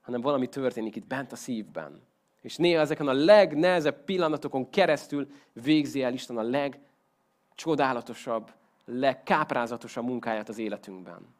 hanem 0.00 0.20
valami 0.20 0.48
történik 0.48 0.96
itt 0.96 1.06
bent 1.06 1.32
a 1.32 1.36
szívben. 1.36 2.02
És 2.40 2.56
néha 2.56 2.80
ezeken 2.80 3.08
a 3.08 3.12
legnehezebb 3.12 4.04
pillanatokon 4.04 4.70
keresztül 4.70 5.28
végzi 5.52 6.02
el 6.02 6.12
Isten 6.12 6.36
a 6.36 6.42
legcsodálatosabb, 6.42 8.52
legkáprázatosabb 8.84 10.04
munkáját 10.04 10.48
az 10.48 10.58
életünkben. 10.58 11.38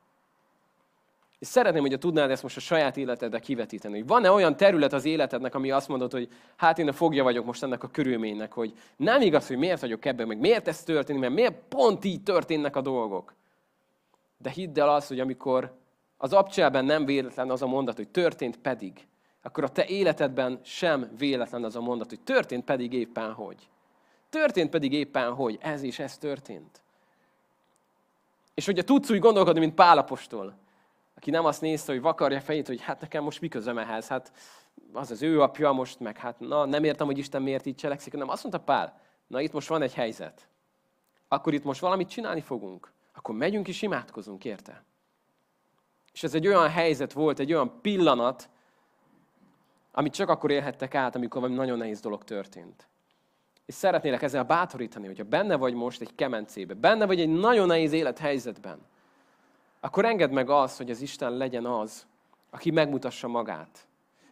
És 1.41 1.47
szeretném, 1.47 1.83
hogy 1.83 1.99
tudnád 1.99 2.31
ezt 2.31 2.43
most 2.43 2.57
a 2.57 2.61
saját 2.61 2.97
életedbe 2.97 3.39
kivetíteni. 3.39 3.99
Hogy 3.99 4.07
van-e 4.07 4.31
olyan 4.31 4.57
terület 4.57 4.93
az 4.93 5.05
életednek, 5.05 5.55
ami 5.55 5.71
azt 5.71 5.89
mondod, 5.89 6.13
hogy 6.13 6.29
hát 6.57 6.79
én 6.79 6.89
a 6.89 6.93
fogja 6.93 7.23
vagyok 7.23 7.45
most 7.45 7.63
ennek 7.63 7.83
a 7.83 7.89
körülménynek, 7.89 8.53
hogy 8.53 8.73
nem 8.97 9.21
igaz, 9.21 9.47
hogy 9.47 9.57
miért 9.57 9.81
vagyok 9.81 10.05
ebben, 10.05 10.27
meg 10.27 10.39
miért 10.39 10.69
ez 10.69 10.83
történik, 10.83 11.21
mert 11.21 11.35
miért 11.35 11.55
pont 11.69 12.05
így 12.05 12.23
történnek 12.23 12.77
a 12.77 12.81
dolgok. 12.81 13.35
De 14.39 14.51
hidd 14.51 14.81
el 14.81 14.89
azt, 14.89 15.09
hogy 15.09 15.21
amikor 15.21 15.79
az 16.23 16.33
abcselben 16.33 16.85
nem 16.85 17.05
véletlen 17.05 17.51
az 17.51 17.63
a 17.63 17.67
mondat, 17.67 17.97
hogy 17.97 18.09
történt 18.09 18.57
pedig, 18.57 19.07
akkor 19.43 19.65
a 19.65 19.69
te 19.69 19.87
életedben 19.87 20.61
sem 20.63 21.11
véletlen 21.19 21.65
az 21.65 21.77
a 21.77 21.81
mondat, 21.81 22.09
hogy 22.09 22.21
történt 22.21 22.65
pedig 22.65 22.93
éppen 22.93 23.33
hogy. 23.33 23.69
Történt 24.29 24.71
pedig 24.71 24.93
éppen 24.93 25.33
hogy. 25.33 25.59
Ez 25.61 25.83
és 25.83 25.99
ez 25.99 26.19
történt. 26.19 26.83
És 28.55 28.67
hogyha 28.67 28.83
tudsz 28.83 29.11
úgy 29.11 29.19
gondolkodni, 29.19 29.61
mint 29.61 29.75
Pálapostól, 29.75 30.55
aki 31.17 31.31
nem 31.31 31.45
azt 31.45 31.61
nézte, 31.61 31.93
hogy 31.93 32.01
vakarja 32.01 32.41
fejét, 32.41 32.67
hogy 32.67 32.81
hát 32.81 33.01
nekem 33.01 33.23
most 33.23 33.41
mi 33.41 33.49
közöm 33.49 33.79
ehhez, 33.79 34.09
hát 34.09 34.33
az 34.93 35.11
az 35.11 35.23
ő 35.23 35.43
apja 35.43 35.73
most, 35.73 36.01
meg 36.01 36.17
hát 36.17 36.41
na, 36.41 36.65
nem 36.65 36.85
értem, 36.85 37.07
hogy 37.07 37.19
Isten 37.19 37.43
miért 37.43 37.67
így 37.67 37.75
cselekszik, 37.75 38.13
hanem 38.13 38.29
azt 38.29 38.43
mondta 38.43 38.63
Pál, 38.63 39.01
na 39.27 39.41
itt 39.41 39.53
most 39.53 39.69
van 39.69 39.83
egy 39.83 39.95
helyzet. 39.95 40.49
Akkor 41.29 41.55
itt 41.55 41.65
most 41.65 41.81
valamit 41.81 42.09
csinálni 42.09 42.41
fogunk. 42.41 42.93
Akkor 43.15 43.35
megyünk 43.35 43.69
és 43.69 43.83
imádkozunk, 43.83 44.45
érte? 44.45 44.85
És 46.13 46.23
ez 46.23 46.35
egy 46.35 46.47
olyan 46.47 46.69
helyzet 46.69 47.13
volt, 47.13 47.39
egy 47.39 47.53
olyan 47.53 47.81
pillanat, 47.81 48.49
amit 49.93 50.15
csak 50.15 50.29
akkor 50.29 50.51
élhettek 50.51 50.95
át, 50.95 51.15
amikor 51.15 51.41
valami 51.41 51.59
nagyon 51.59 51.79
nehéz 51.79 52.01
dolog 52.01 52.25
történt. 52.25 52.89
És 53.67 53.75
szeretnélek 53.75 54.23
ezzel 54.23 54.45
bátorítani, 54.45 55.07
hogyha 55.07 55.25
benne 55.25 55.57
vagy 55.57 55.75
most 55.75 56.01
egy 56.01 56.15
kemencébe, 56.15 56.75
benne 56.75 57.07
vagy 57.07 57.21
egy 57.21 57.29
nagyon 57.29 57.67
nehéz 57.67 57.93
élethelyzetben, 57.93 58.79
akkor 59.81 60.05
engedd 60.05 60.31
meg 60.31 60.51
azt, 60.51 60.77
hogy 60.77 60.91
az 60.91 61.01
Isten 61.01 61.33
legyen 61.33 61.67
az, 61.67 62.07
aki 62.51 62.71
megmutassa 62.71 63.29
magát. 63.29 63.87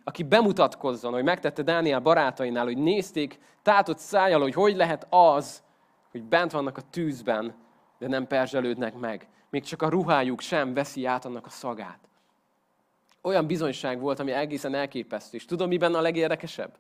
Aki 0.05 0.23
bemutatkozzon, 0.23 1.13
hogy 1.13 1.25
megtette 1.25 1.63
Dániel 1.63 2.01
barátainál, 2.01 2.65
hogy 2.65 2.79
nézték 2.79 3.39
tátott 3.63 3.99
szájjal, 3.99 4.41
hogy 4.41 4.55
hogy 4.55 4.77
lehet 4.77 5.07
az, 5.11 5.63
hogy 6.11 6.23
bent 6.23 6.53
vannak 6.53 6.77
a 6.77 6.83
tűzben, 6.91 7.55
de 7.99 8.09
nem 8.09 8.27
perzselődnek 8.27 8.95
meg. 8.95 9.29
Még 9.51 9.65
csak 9.65 9.83
a 9.83 9.89
ruhájuk 9.89 10.41
sem 10.41 10.75
veszi 10.75 11.05
át 11.05 11.25
annak 11.25 11.47
a 11.47 11.51
szagát. 11.51 11.99
Olyan 13.23 13.47
bizonyság 13.47 14.01
volt, 14.01 14.19
ami 14.19 14.31
egészen 14.31 14.75
elképesztő. 14.75 15.37
És 15.37 15.45
tudom, 15.45 15.69
miben 15.69 15.95
a 15.95 16.01
legérdekesebb? 16.01 16.77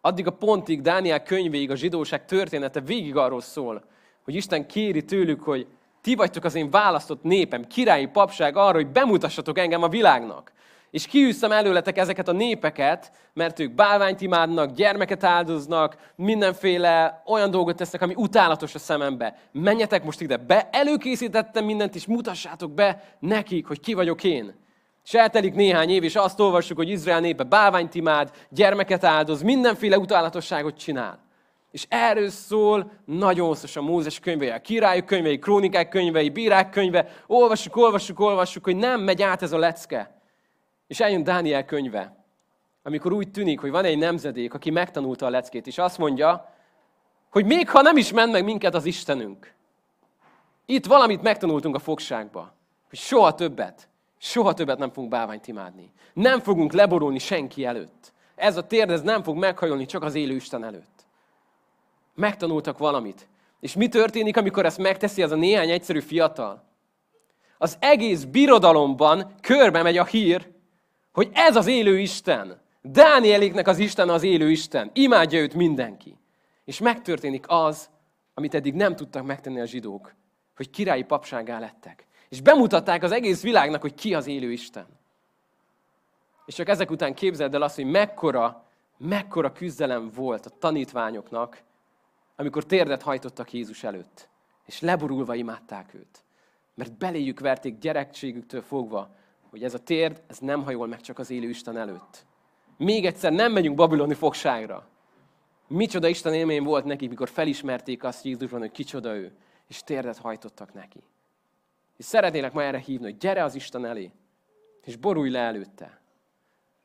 Addig 0.00 0.26
a 0.26 0.32
pontig, 0.32 0.80
Dániel 0.80 1.22
könyvéig 1.22 1.70
a 1.70 1.76
zsidóság 1.76 2.24
története 2.24 2.80
végig 2.80 3.16
arról 3.16 3.40
szól, 3.40 3.84
hogy 4.22 4.34
Isten 4.34 4.66
kéri 4.66 5.04
tőlük, 5.04 5.42
hogy 5.42 5.66
ti 6.00 6.14
vagytok 6.14 6.44
az 6.44 6.54
én 6.54 6.70
választott 6.70 7.22
népem, 7.22 7.66
királyi 7.66 8.06
papság 8.06 8.56
arra, 8.56 8.74
hogy 8.74 8.86
bemutassatok 8.86 9.58
engem 9.58 9.82
a 9.82 9.88
világnak. 9.88 10.52
És 10.92 11.06
kiűztem 11.06 11.52
előletek 11.52 11.98
ezeket 11.98 12.28
a 12.28 12.32
népeket, 12.32 13.12
mert 13.32 13.58
ők 13.58 13.74
bálványt 13.74 14.20
imádnak, 14.20 14.72
gyermeket 14.72 15.24
áldoznak, 15.24 15.96
mindenféle 16.16 17.22
olyan 17.26 17.50
dolgot 17.50 17.76
tesznek, 17.76 18.02
ami 18.02 18.14
utálatos 18.16 18.74
a 18.74 18.78
szemembe. 18.78 19.38
Menjetek 19.52 20.04
most 20.04 20.20
ide 20.20 20.36
be, 20.36 20.68
előkészítettem 20.72 21.64
mindent, 21.64 21.94
és 21.94 22.06
mutassátok 22.06 22.72
be 22.72 23.02
nekik, 23.18 23.66
hogy 23.66 23.80
ki 23.80 23.94
vagyok 23.94 24.24
én. 24.24 24.54
És 25.04 25.14
eltelik 25.14 25.54
néhány 25.54 25.90
év, 25.90 26.02
és 26.02 26.16
azt 26.16 26.40
olvassuk, 26.40 26.76
hogy 26.76 26.88
Izrael 26.88 27.20
népe 27.20 27.42
bálványt 27.42 27.94
imád, 27.94 28.30
gyermeket 28.50 29.04
áldoz, 29.04 29.42
mindenféle 29.42 29.98
utálatosságot 29.98 30.78
csinál. 30.78 31.18
És 31.70 31.86
erről 31.88 32.28
szól 32.28 32.90
nagyon 33.04 33.46
hosszas 33.46 33.76
a 33.76 33.82
Mózes 33.82 34.20
könyvei, 34.20 34.48
a 34.48 34.60
királyok 34.60 35.06
könyvei, 35.06 35.38
krónikák 35.38 35.88
könyvei, 35.88 36.28
bírák 36.28 36.70
könyve. 36.70 37.08
Olvassuk, 37.26 37.76
olvassuk, 37.76 38.20
olvassuk, 38.20 38.64
hogy 38.64 38.76
nem 38.76 39.00
megy 39.00 39.22
át 39.22 39.42
ez 39.42 39.52
a 39.52 39.58
lecke. 39.58 40.21
És 40.92 41.00
eljön 41.00 41.22
Dániel 41.22 41.64
könyve, 41.64 42.24
amikor 42.82 43.12
úgy 43.12 43.30
tűnik, 43.30 43.60
hogy 43.60 43.70
van 43.70 43.84
egy 43.84 43.98
nemzedék, 43.98 44.54
aki 44.54 44.70
megtanulta 44.70 45.26
a 45.26 45.30
leckét, 45.30 45.66
és 45.66 45.78
azt 45.78 45.98
mondja, 45.98 46.54
hogy 47.30 47.44
még 47.44 47.70
ha 47.70 47.82
nem 47.82 47.96
is 47.96 48.12
ment 48.12 48.32
meg 48.32 48.44
minket 48.44 48.74
az 48.74 48.84
Istenünk, 48.84 49.54
itt 50.66 50.86
valamit 50.86 51.22
megtanultunk 51.22 51.74
a 51.74 51.78
fogságba, 51.78 52.52
hogy 52.88 52.98
soha 52.98 53.34
többet, 53.34 53.88
soha 54.18 54.54
többet 54.54 54.78
nem 54.78 54.90
fogunk 54.90 55.12
bálványt 55.12 55.46
imádni. 55.46 55.92
Nem 56.12 56.40
fogunk 56.40 56.72
leborulni 56.72 57.18
senki 57.18 57.64
előtt. 57.64 58.12
Ez 58.34 58.56
a 58.56 58.66
térd, 58.66 58.90
ez 58.90 59.02
nem 59.02 59.22
fog 59.22 59.36
meghajolni 59.36 59.86
csak 59.86 60.02
az 60.02 60.14
élő 60.14 60.34
Isten 60.34 60.64
előtt. 60.64 61.06
Megtanultak 62.14 62.78
valamit. 62.78 63.28
És 63.60 63.74
mi 63.74 63.88
történik, 63.88 64.36
amikor 64.36 64.64
ezt 64.64 64.78
megteszi 64.78 65.22
az 65.22 65.30
a 65.30 65.36
néhány 65.36 65.70
egyszerű 65.70 66.00
fiatal? 66.00 66.64
Az 67.58 67.76
egész 67.80 68.24
birodalomban 68.24 69.34
körbe 69.40 69.82
megy 69.82 69.98
a 69.98 70.04
hír, 70.04 70.51
hogy 71.12 71.30
ez 71.32 71.56
az 71.56 71.66
élő 71.66 71.98
Isten. 71.98 72.60
Dánieléknek 72.82 73.68
az 73.68 73.78
Isten 73.78 74.08
az 74.08 74.22
élő 74.22 74.50
Isten. 74.50 74.90
Imádja 74.94 75.40
őt 75.40 75.54
mindenki. 75.54 76.16
És 76.64 76.78
megtörténik 76.78 77.44
az, 77.48 77.90
amit 78.34 78.54
eddig 78.54 78.74
nem 78.74 78.96
tudtak 78.96 79.24
megtenni 79.24 79.60
a 79.60 79.66
zsidók, 79.66 80.14
hogy 80.56 80.70
királyi 80.70 81.02
papságá 81.02 81.58
lettek. 81.58 82.06
És 82.28 82.40
bemutatták 82.40 83.02
az 83.02 83.12
egész 83.12 83.42
világnak, 83.42 83.80
hogy 83.80 83.94
ki 83.94 84.14
az 84.14 84.26
élő 84.26 84.52
Isten. 84.52 84.86
És 86.46 86.54
csak 86.54 86.68
ezek 86.68 86.90
után 86.90 87.14
képzeld 87.14 87.54
el 87.54 87.62
azt, 87.62 87.74
hogy 87.74 87.84
mekkora, 87.84 88.64
mekkora 88.98 89.52
küzdelem 89.52 90.10
volt 90.14 90.46
a 90.46 90.50
tanítványoknak, 90.58 91.62
amikor 92.36 92.64
térdet 92.64 93.02
hajtottak 93.02 93.52
Jézus 93.52 93.82
előtt, 93.84 94.28
és 94.66 94.80
leborulva 94.80 95.34
imádták 95.34 95.94
őt. 95.94 96.24
Mert 96.74 96.92
beléjük 96.92 97.40
verték 97.40 97.78
gyerekségüktől 97.78 98.62
fogva 98.62 99.14
hogy 99.52 99.64
ez 99.64 99.74
a 99.74 99.78
térd, 99.78 100.22
ez 100.26 100.38
nem 100.38 100.62
hajol 100.62 100.86
meg 100.86 101.00
csak 101.00 101.18
az 101.18 101.30
élő 101.30 101.48
Isten 101.48 101.76
előtt. 101.76 102.26
Még 102.76 103.06
egyszer 103.06 103.32
nem 103.32 103.52
megyünk 103.52 103.76
babiloni 103.76 104.14
fogságra. 104.14 104.88
Micsoda 105.66 106.08
Isten 106.08 106.34
élmény 106.34 106.62
volt 106.62 106.84
nekik, 106.84 107.08
mikor 107.08 107.28
felismerték 107.28 108.04
azt 108.04 108.24
Jézusban, 108.24 108.60
hogy 108.60 108.70
kicsoda 108.70 109.14
ő, 109.14 109.36
és 109.68 109.82
térdet 109.82 110.18
hajtottak 110.18 110.74
neki. 110.74 111.02
És 111.96 112.04
szeretnélek 112.04 112.52
ma 112.52 112.62
erre 112.62 112.78
hívni, 112.78 113.04
hogy 113.04 113.16
gyere 113.16 113.44
az 113.44 113.54
Isten 113.54 113.84
elé, 113.84 114.10
és 114.84 114.96
borulj 114.96 115.30
le 115.30 115.38
előtte. 115.38 116.00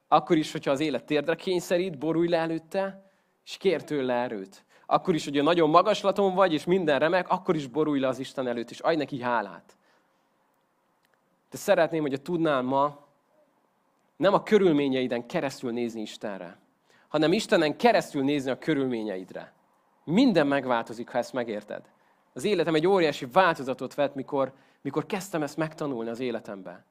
Akkor 0.07 0.37
is, 0.37 0.51
hogyha 0.51 0.71
az 0.71 0.79
élet 0.79 1.05
térdre 1.05 1.35
kényszerít, 1.35 1.97
borulj 1.97 2.27
le 2.27 2.37
előtte, 2.37 3.11
és 3.45 3.57
kér 3.57 3.83
tőle 3.83 4.13
erőt. 4.13 4.65
Akkor 4.85 5.15
is, 5.15 5.23
hogy 5.23 5.43
nagyon 5.43 5.69
magaslaton 5.69 6.33
vagy, 6.33 6.53
és 6.53 6.65
minden 6.65 6.99
remek, 6.99 7.29
akkor 7.29 7.55
is 7.55 7.67
borulj 7.67 7.99
le 7.99 8.07
az 8.07 8.19
Isten 8.19 8.47
előtt, 8.47 8.69
és 8.69 8.79
adj 8.79 8.95
neki 8.95 9.21
hálát. 9.21 9.77
De 11.49 11.57
szeretném, 11.57 12.01
hogy 12.01 12.21
tudnál 12.21 12.61
ma 12.61 13.07
nem 14.15 14.33
a 14.33 14.43
körülményeiden 14.43 15.25
keresztül 15.27 15.71
nézni 15.71 16.01
Istenre, 16.01 16.57
hanem 17.07 17.33
Istenen 17.33 17.77
keresztül 17.77 18.23
nézni 18.23 18.51
a 18.51 18.57
körülményeidre. 18.57 19.53
Minden 20.03 20.47
megváltozik, 20.47 21.09
ha 21.09 21.17
ezt 21.17 21.33
megérted. 21.33 21.89
Az 22.33 22.43
életem 22.43 22.75
egy 22.75 22.87
óriási 22.87 23.25
változatot 23.25 23.93
vett, 23.93 24.15
mikor, 24.15 24.53
mikor 24.81 25.05
kezdtem 25.05 25.43
ezt 25.43 25.57
megtanulni 25.57 26.09
az 26.09 26.19
életemben. 26.19 26.85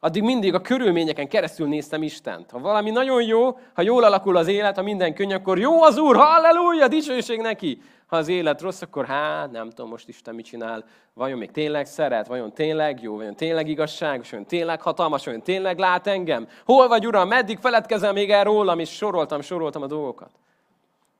Addig 0.00 0.22
mindig 0.22 0.54
a 0.54 0.60
körülményeken 0.60 1.28
keresztül 1.28 1.68
néztem 1.68 2.02
Istent. 2.02 2.50
Ha 2.50 2.58
valami 2.58 2.90
nagyon 2.90 3.22
jó, 3.22 3.58
ha 3.74 3.82
jól 3.82 4.04
alakul 4.04 4.36
az 4.36 4.46
élet, 4.46 4.76
ha 4.76 4.82
minden 4.82 5.14
könny, 5.14 5.32
akkor 5.32 5.58
jó 5.58 5.82
az 5.82 5.98
Úr, 5.98 6.16
halleluja, 6.16 6.88
dicsőség 6.88 7.40
neki. 7.40 7.80
Ha 8.06 8.16
az 8.16 8.28
élet 8.28 8.60
rossz, 8.60 8.82
akkor 8.82 9.06
hát 9.06 9.50
nem 9.50 9.70
tudom 9.70 9.90
most 9.90 10.08
Isten 10.08 10.34
mit 10.34 10.44
csinál. 10.44 10.84
Vajon 11.14 11.38
még 11.38 11.50
tényleg 11.50 11.86
szeret, 11.86 12.26
vajon 12.26 12.52
tényleg 12.52 13.02
jó, 13.02 13.16
vajon 13.16 13.36
tényleg 13.36 13.68
igazságos, 13.68 14.30
vajon 14.30 14.46
tényleg 14.46 14.82
hatalmas, 14.82 15.24
vajon 15.24 15.42
tényleg 15.42 15.78
lát 15.78 16.06
engem? 16.06 16.48
Hol 16.64 16.88
vagy 16.88 17.06
Uram, 17.06 17.28
meddig 17.28 17.58
feledkezel 17.58 18.12
még 18.12 18.30
el 18.30 18.44
rólam, 18.44 18.78
és 18.78 18.90
soroltam, 18.90 19.40
soroltam 19.40 19.82
a 19.82 19.86
dolgokat. 19.86 20.30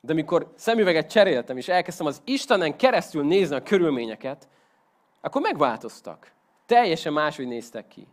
De 0.01 0.13
mikor 0.13 0.53
szemüveget 0.57 1.11
cseréltem, 1.11 1.57
és 1.57 1.69
elkezdtem 1.69 2.07
az 2.07 2.23
Istenen 2.25 2.77
keresztül 2.77 3.25
nézni 3.25 3.57
a 3.57 3.63
körülményeket, 3.63 4.49
akkor 5.21 5.41
megváltoztak. 5.41 6.33
Teljesen 6.67 7.13
máshogy 7.13 7.47
néztek 7.47 7.89
ki. 7.89 8.07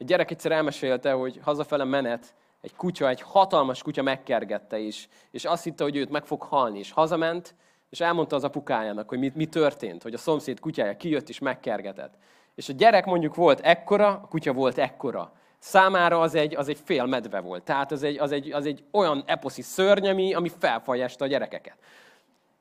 Egy 0.00 0.06
gyerek 0.06 0.30
egyszer 0.30 0.52
elmesélte, 0.52 1.12
hogy 1.12 1.40
hazafele 1.42 1.84
menet, 1.84 2.34
egy 2.60 2.76
kutya, 2.76 3.08
egy 3.08 3.20
hatalmas 3.20 3.82
kutya 3.82 4.02
megkergette 4.02 4.78
is, 4.78 5.08
és 5.30 5.44
azt 5.44 5.64
hitte, 5.64 5.82
hogy 5.82 5.96
őt 5.96 6.10
meg 6.10 6.24
fog 6.24 6.42
halni, 6.42 6.78
és 6.78 6.92
hazament, 6.92 7.54
és 7.90 8.00
elmondta 8.00 8.36
az 8.36 8.44
apukájának, 8.44 9.08
hogy 9.08 9.18
mi, 9.18 9.32
mi 9.34 9.46
történt, 9.46 10.02
hogy 10.02 10.14
a 10.14 10.18
szomszéd 10.18 10.60
kutyája 10.60 10.96
kijött 10.96 11.28
és 11.28 11.38
megkergetett. 11.38 12.14
És 12.54 12.68
a 12.68 12.72
gyerek 12.72 13.04
mondjuk 13.04 13.34
volt 13.34 13.60
ekkora, 13.60 14.06
a 14.06 14.26
kutya 14.28 14.52
volt 14.52 14.78
ekkora. 14.78 15.32
Számára 15.58 16.20
az 16.20 16.34
egy, 16.34 16.56
az 16.56 16.68
egy 16.68 16.78
fél 16.84 17.04
medve 17.04 17.40
volt. 17.40 17.62
Tehát 17.62 17.92
az 17.92 18.02
egy, 18.02 18.18
az 18.18 18.32
egy, 18.32 18.52
az 18.52 18.66
egy 18.66 18.84
olyan 18.90 19.22
eposzi 19.26 19.62
szörny, 19.62 20.08
ami, 20.08 20.34
ami 20.34 20.50
felfajesta 20.58 21.24
a 21.24 21.28
gyerekeket. 21.28 21.76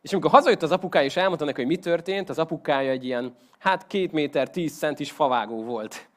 És 0.01 0.11
amikor 0.11 0.31
hazajött 0.31 0.61
az 0.61 0.71
apukája, 0.71 1.05
és 1.05 1.17
elmondta 1.17 1.45
neki, 1.45 1.61
hogy 1.61 1.69
mi 1.69 1.77
történt, 1.77 2.29
az 2.29 2.39
apukája 2.39 2.91
egy 2.91 3.05
ilyen, 3.05 3.35
hát 3.59 3.87
két 3.87 4.11
méter, 4.11 4.49
tíz 4.49 4.77
centis 4.77 5.11
favágó 5.11 5.63
volt. 5.63 6.08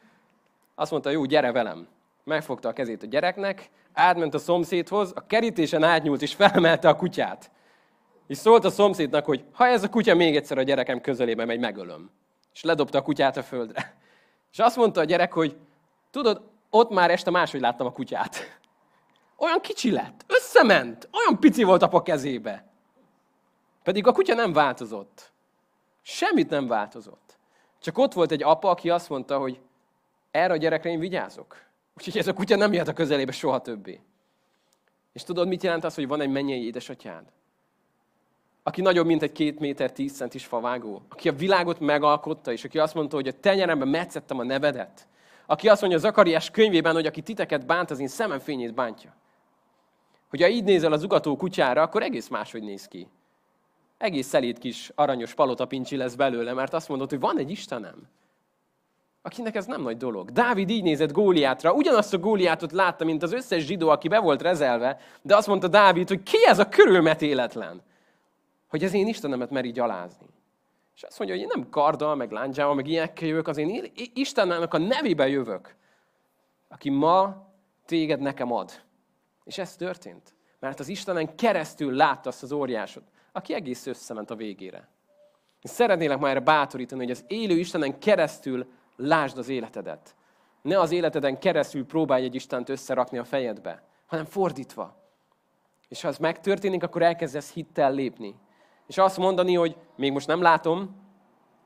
Azt 0.75 0.91
mondta, 0.91 1.11
jó, 1.11 1.25
gyere 1.25 1.53
velem. 1.53 1.89
Megfogta 2.25 2.69
a 2.69 2.73
kezét 2.73 3.03
a 3.03 3.07
gyereknek, 3.07 3.71
átment 3.93 4.35
a 4.35 4.39
szomszédhoz, 4.39 5.13
a 5.15 5.27
kerítésen 5.27 5.83
átnyúlt 5.83 6.23
és 6.23 6.35
felemelte 6.35 6.89
a 6.89 6.97
kutyát. 6.97 7.51
És 8.27 8.37
szólt 8.37 8.65
a 8.65 8.71
szomszédnak, 8.71 9.25
hogy 9.25 9.45
ha 9.53 9.67
ez 9.67 9.83
a 9.83 9.89
kutya 9.89 10.15
még 10.15 10.37
egyszer 10.37 10.59
a 10.59 10.63
gyerekem 10.63 11.01
közelébe 11.01 11.45
megy, 11.45 11.61
megölöm. 11.61 12.11
És 12.53 12.63
ledobta 12.63 12.99
a 12.99 13.03
kutyát 13.03 13.37
a 13.37 13.43
földre. 13.43 13.97
És 14.53 14.59
azt 14.59 14.77
mondta 14.77 15.01
a 15.01 15.05
gyerek, 15.05 15.33
hogy 15.33 15.57
tudod, 16.11 16.43
ott 16.71 16.91
már 16.91 17.11
este 17.11 17.31
máshogy 17.31 17.61
láttam 17.61 17.87
a 17.87 17.93
kutyát. 17.93 18.61
Olyan 19.37 19.61
kicsi 19.61 19.91
lett, 19.91 20.25
összement, 20.27 21.09
olyan 21.13 21.41
pici 21.41 21.63
volt 21.63 21.83
apa 21.83 22.03
kezébe. 22.03 22.67
Pedig 23.83 24.07
a 24.07 24.13
kutya 24.13 24.35
nem 24.35 24.53
változott. 24.53 25.33
Semmit 26.03 26.51
nem 26.51 26.67
változott. 26.67 27.39
Csak 27.81 27.99
ott 27.99 28.13
volt 28.13 28.31
egy 28.31 28.43
apa, 28.43 28.71
aki 28.71 28.91
azt 28.91 29.09
mondta, 29.09 29.39
hogy 29.39 29.61
erre 30.33 30.53
a 30.53 30.57
gyerekre 30.57 30.91
én 30.91 30.99
vigyázok. 30.99 31.57
Úgyhogy 31.97 32.19
ez 32.19 32.27
a 32.27 32.33
kutya 32.33 32.57
nem 32.57 32.73
jöhet 32.73 32.89
a 32.89 32.93
közelébe 32.93 33.33
soha 33.33 33.61
többé. 33.61 34.01
És 35.13 35.25
tudod, 35.25 35.49
mit 35.49 35.63
jelent 35.63 35.85
az, 35.85 35.95
hogy 35.95 36.07
van 36.07 36.21
egy 36.21 36.31
mennyei 36.31 36.65
édesatyád? 36.65 37.25
Aki 38.63 38.81
nagyobb, 38.81 39.07
mint 39.07 39.23
egy 39.23 39.33
két 39.33 39.59
méter, 39.59 39.93
tíz 39.93 40.17
centis 40.17 40.45
favágó. 40.45 41.03
Aki 41.09 41.29
a 41.29 41.33
világot 41.33 41.81
megalkotta, 41.81 42.53
és 42.53 42.65
aki 42.65 42.79
azt 42.79 42.95
mondta, 42.95 43.17
hogy 43.17 43.29
a 43.29 43.41
tenyeremben 43.41 43.89
metszettem 43.89 44.39
a 44.39 44.45
nevedet. 44.45 45.09
Aki 45.47 45.69
azt 45.69 45.81
mondja 45.81 45.99
Zakariás 45.99 46.51
könyvében, 46.51 46.95
hogy 46.95 47.07
aki 47.07 47.23
titeket 47.23 47.67
bánt, 47.67 47.91
az 47.91 47.99
én 47.99 48.09
szemem 48.09 48.39
fényét 48.39 48.75
bántja. 48.75 49.15
Hogyha 50.29 50.49
így 50.49 50.65
nézel 50.65 50.93
az 50.93 51.05
ugató 51.05 51.37
kutyára, 51.37 51.83
akkor 51.83 52.03
egész 52.03 52.29
máshogy 52.29 52.63
néz 52.63 52.89
ki. 52.89 53.09
Egész 53.99 54.27
szelíd 54.27 54.59
kis 54.59 54.91
aranyos 54.95 55.35
palotapincsi 55.35 55.97
lesz 55.97 56.15
belőle, 56.15 56.53
mert 56.53 56.75
azt 56.75 56.89
mondod, 56.89 57.11
hogy 57.11 57.21
van 57.21 57.39
egy 57.39 57.51
Istenem 57.51 58.09
akinek 59.23 59.55
ez 59.55 59.67
nem 59.67 59.83
nagy 59.83 59.97
dolog. 59.97 60.31
Dávid 60.31 60.71
így 60.71 60.83
nézett 60.83 61.13
Góliátra, 61.13 61.73
ugyanazt 61.73 62.15
a 62.15 62.19
Góliátot 62.19 62.73
látta, 62.73 63.05
mint 63.05 63.23
az 63.23 63.33
összes 63.33 63.65
zsidó, 63.65 63.89
aki 63.89 64.09
be 64.09 64.19
volt 64.19 64.43
rezelve, 64.43 64.99
de 65.23 65.37
azt 65.37 65.47
mondta 65.47 65.69
Dávid, 65.69 66.09
hogy 66.09 66.23
ki 66.23 66.47
ez 66.47 66.59
a 66.59 66.69
körülmetéletlen, 66.69 67.83
hogy 68.69 68.85
az 68.85 68.93
én 68.93 69.07
Istenemet 69.07 69.51
meri 69.51 69.71
gyalázni. 69.71 70.27
És 70.95 71.03
azt 71.03 71.19
mondja, 71.19 71.37
hogy 71.37 71.47
én 71.47 71.53
nem 71.55 71.71
karddal, 71.71 72.15
meg 72.15 72.31
láncsával, 72.31 72.75
meg 72.75 72.87
ilyenekkel 72.87 73.29
jövök, 73.29 73.49
az 73.49 73.57
én 73.57 73.93
Istennek 74.15 74.75
a 74.75 74.79
nevébe 74.79 75.29
jövök, 75.29 75.77
aki 76.69 76.91
ma 76.91 77.47
téged 77.87 78.21
nekem 78.21 78.53
ad. 78.53 78.71
És 79.45 79.59
ez 79.59 79.77
történt. 79.77 80.35
Mert 80.59 80.81
az 80.81 80.89
Istenen 80.89 81.35
keresztül 81.35 81.95
látta 81.95 82.29
azt 82.29 82.43
az 82.43 82.53
óriásot, 82.53 83.03
aki 83.33 83.55
egész 83.55 83.87
összement 83.87 84.31
a 84.31 84.35
végére. 84.35 84.89
És 85.61 85.71
szeretnélek 85.71 86.19
már 86.19 86.31
erre 86.31 86.41
bátorítani, 86.41 87.01
hogy 87.01 87.11
az 87.11 87.25
élő 87.27 87.59
Istenen 87.59 87.99
keresztül 87.99 88.67
lásd 88.97 89.39
az 89.39 89.49
életedet. 89.49 90.15
Ne 90.63 90.81
az 90.81 90.91
életeden 90.91 91.39
keresztül 91.39 91.87
próbálj 91.87 92.25
egy 92.25 92.35
Istent 92.35 92.69
összerakni 92.69 93.19
a 93.19 93.25
fejedbe, 93.25 93.83
hanem 94.07 94.25
fordítva. 94.25 94.97
És 95.89 96.03
ha 96.03 96.09
ez 96.09 96.19
megtörténik, 96.19 96.83
akkor 96.83 97.03
elkezdesz 97.03 97.53
hittel 97.53 97.93
lépni. 97.93 98.35
És 98.87 98.99
azt 98.99 99.19
mondani, 99.19 99.55
hogy 99.55 99.77
még 99.97 100.13
most 100.13 100.27
nem 100.27 100.43
látom, 100.43 100.97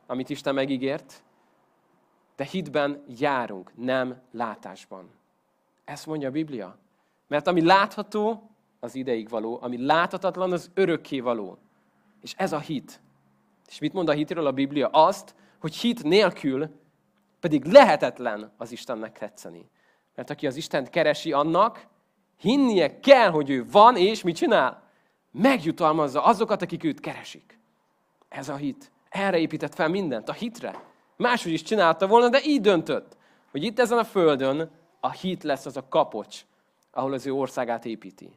amit 0.07 0.31
Isten 0.31 0.55
megígért, 0.55 1.23
de 2.37 2.45
hitben 2.45 3.05
járunk, 3.09 3.73
nem 3.77 4.23
látásban. 4.33 5.11
Ezt 5.85 6.07
mondja 6.07 6.29
a 6.29 6.33
Biblia. 6.33 6.79
Mert 7.29 7.47
ami 7.47 7.63
látható, 7.63 8.51
az 8.81 8.95
ideig 8.95 9.29
való, 9.29 9.59
ami 9.63 9.85
láthatatlan, 9.85 10.53
az 10.53 10.71
örökké 10.75 11.21
való. 11.21 11.59
És 12.23 12.35
ez 12.37 12.53
a 12.53 12.59
hit. 12.59 13.01
És 13.69 13.79
mit 13.79 13.93
mond 13.93 14.09
a 14.09 14.13
hitről 14.13 14.47
a 14.47 14.53
Biblia? 14.53 14.89
Azt, 14.89 15.35
hogy 15.61 15.75
hit 15.75 16.03
nélkül 16.03 16.71
pedig 17.49 17.65
lehetetlen 17.65 18.53
az 18.57 18.73
Istennek 18.73 19.19
tetszeni. 19.19 19.71
Mert 20.15 20.31
aki 20.31 20.47
az 20.47 20.57
Istent 20.57 20.91
keresi, 20.91 21.33
annak 21.33 21.87
hinnie 22.39 23.01
kell, 23.01 23.31
hogy 23.31 23.51
ő 23.51 23.67
van, 23.71 23.97
és 23.97 24.23
mit 24.23 24.37
csinál? 24.37 24.83
Megjutalmazza 25.31 26.25
azokat, 26.25 26.63
akik 26.63 26.85
őt 26.85 27.01
keresik. 27.01 27.59
Ez 28.29 28.49
a 28.49 28.57
hit. 28.57 28.91
Erre 29.09 29.39
épített 29.39 29.75
fel 29.75 29.89
mindent, 29.89 30.29
a 30.29 30.33
hitre. 30.33 30.83
Máshogy 31.17 31.53
is 31.53 31.63
csinálta 31.63 32.07
volna, 32.07 32.29
de 32.29 32.41
így 32.45 32.61
döntött, 32.61 33.17
hogy 33.51 33.65
itt 33.65 33.79
ezen 33.79 33.99
a 33.99 34.05
földön 34.05 34.71
a 35.01 35.11
hit 35.11 35.43
lesz 35.43 35.67
az 35.67 35.77
a 35.77 35.89
kapocs, 35.89 36.41
ahol 36.91 37.13
az 37.13 37.27
ő 37.27 37.33
országát 37.33 37.85
építi. 37.85 38.31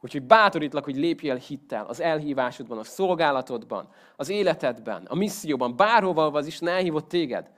Úgyhogy 0.00 0.22
bátorítlak, 0.22 0.84
hogy 0.84 0.96
lépjél 0.96 1.36
hittel 1.36 1.86
az 1.86 2.00
elhívásodban, 2.00 2.78
a 2.78 2.84
szolgálatodban, 2.84 3.88
az 4.16 4.28
életedben, 4.28 5.04
a 5.04 5.14
misszióban, 5.14 5.76
bárhova 5.76 6.26
az 6.26 6.46
Isten 6.46 6.68
elhívott 6.68 7.08
téged 7.08 7.50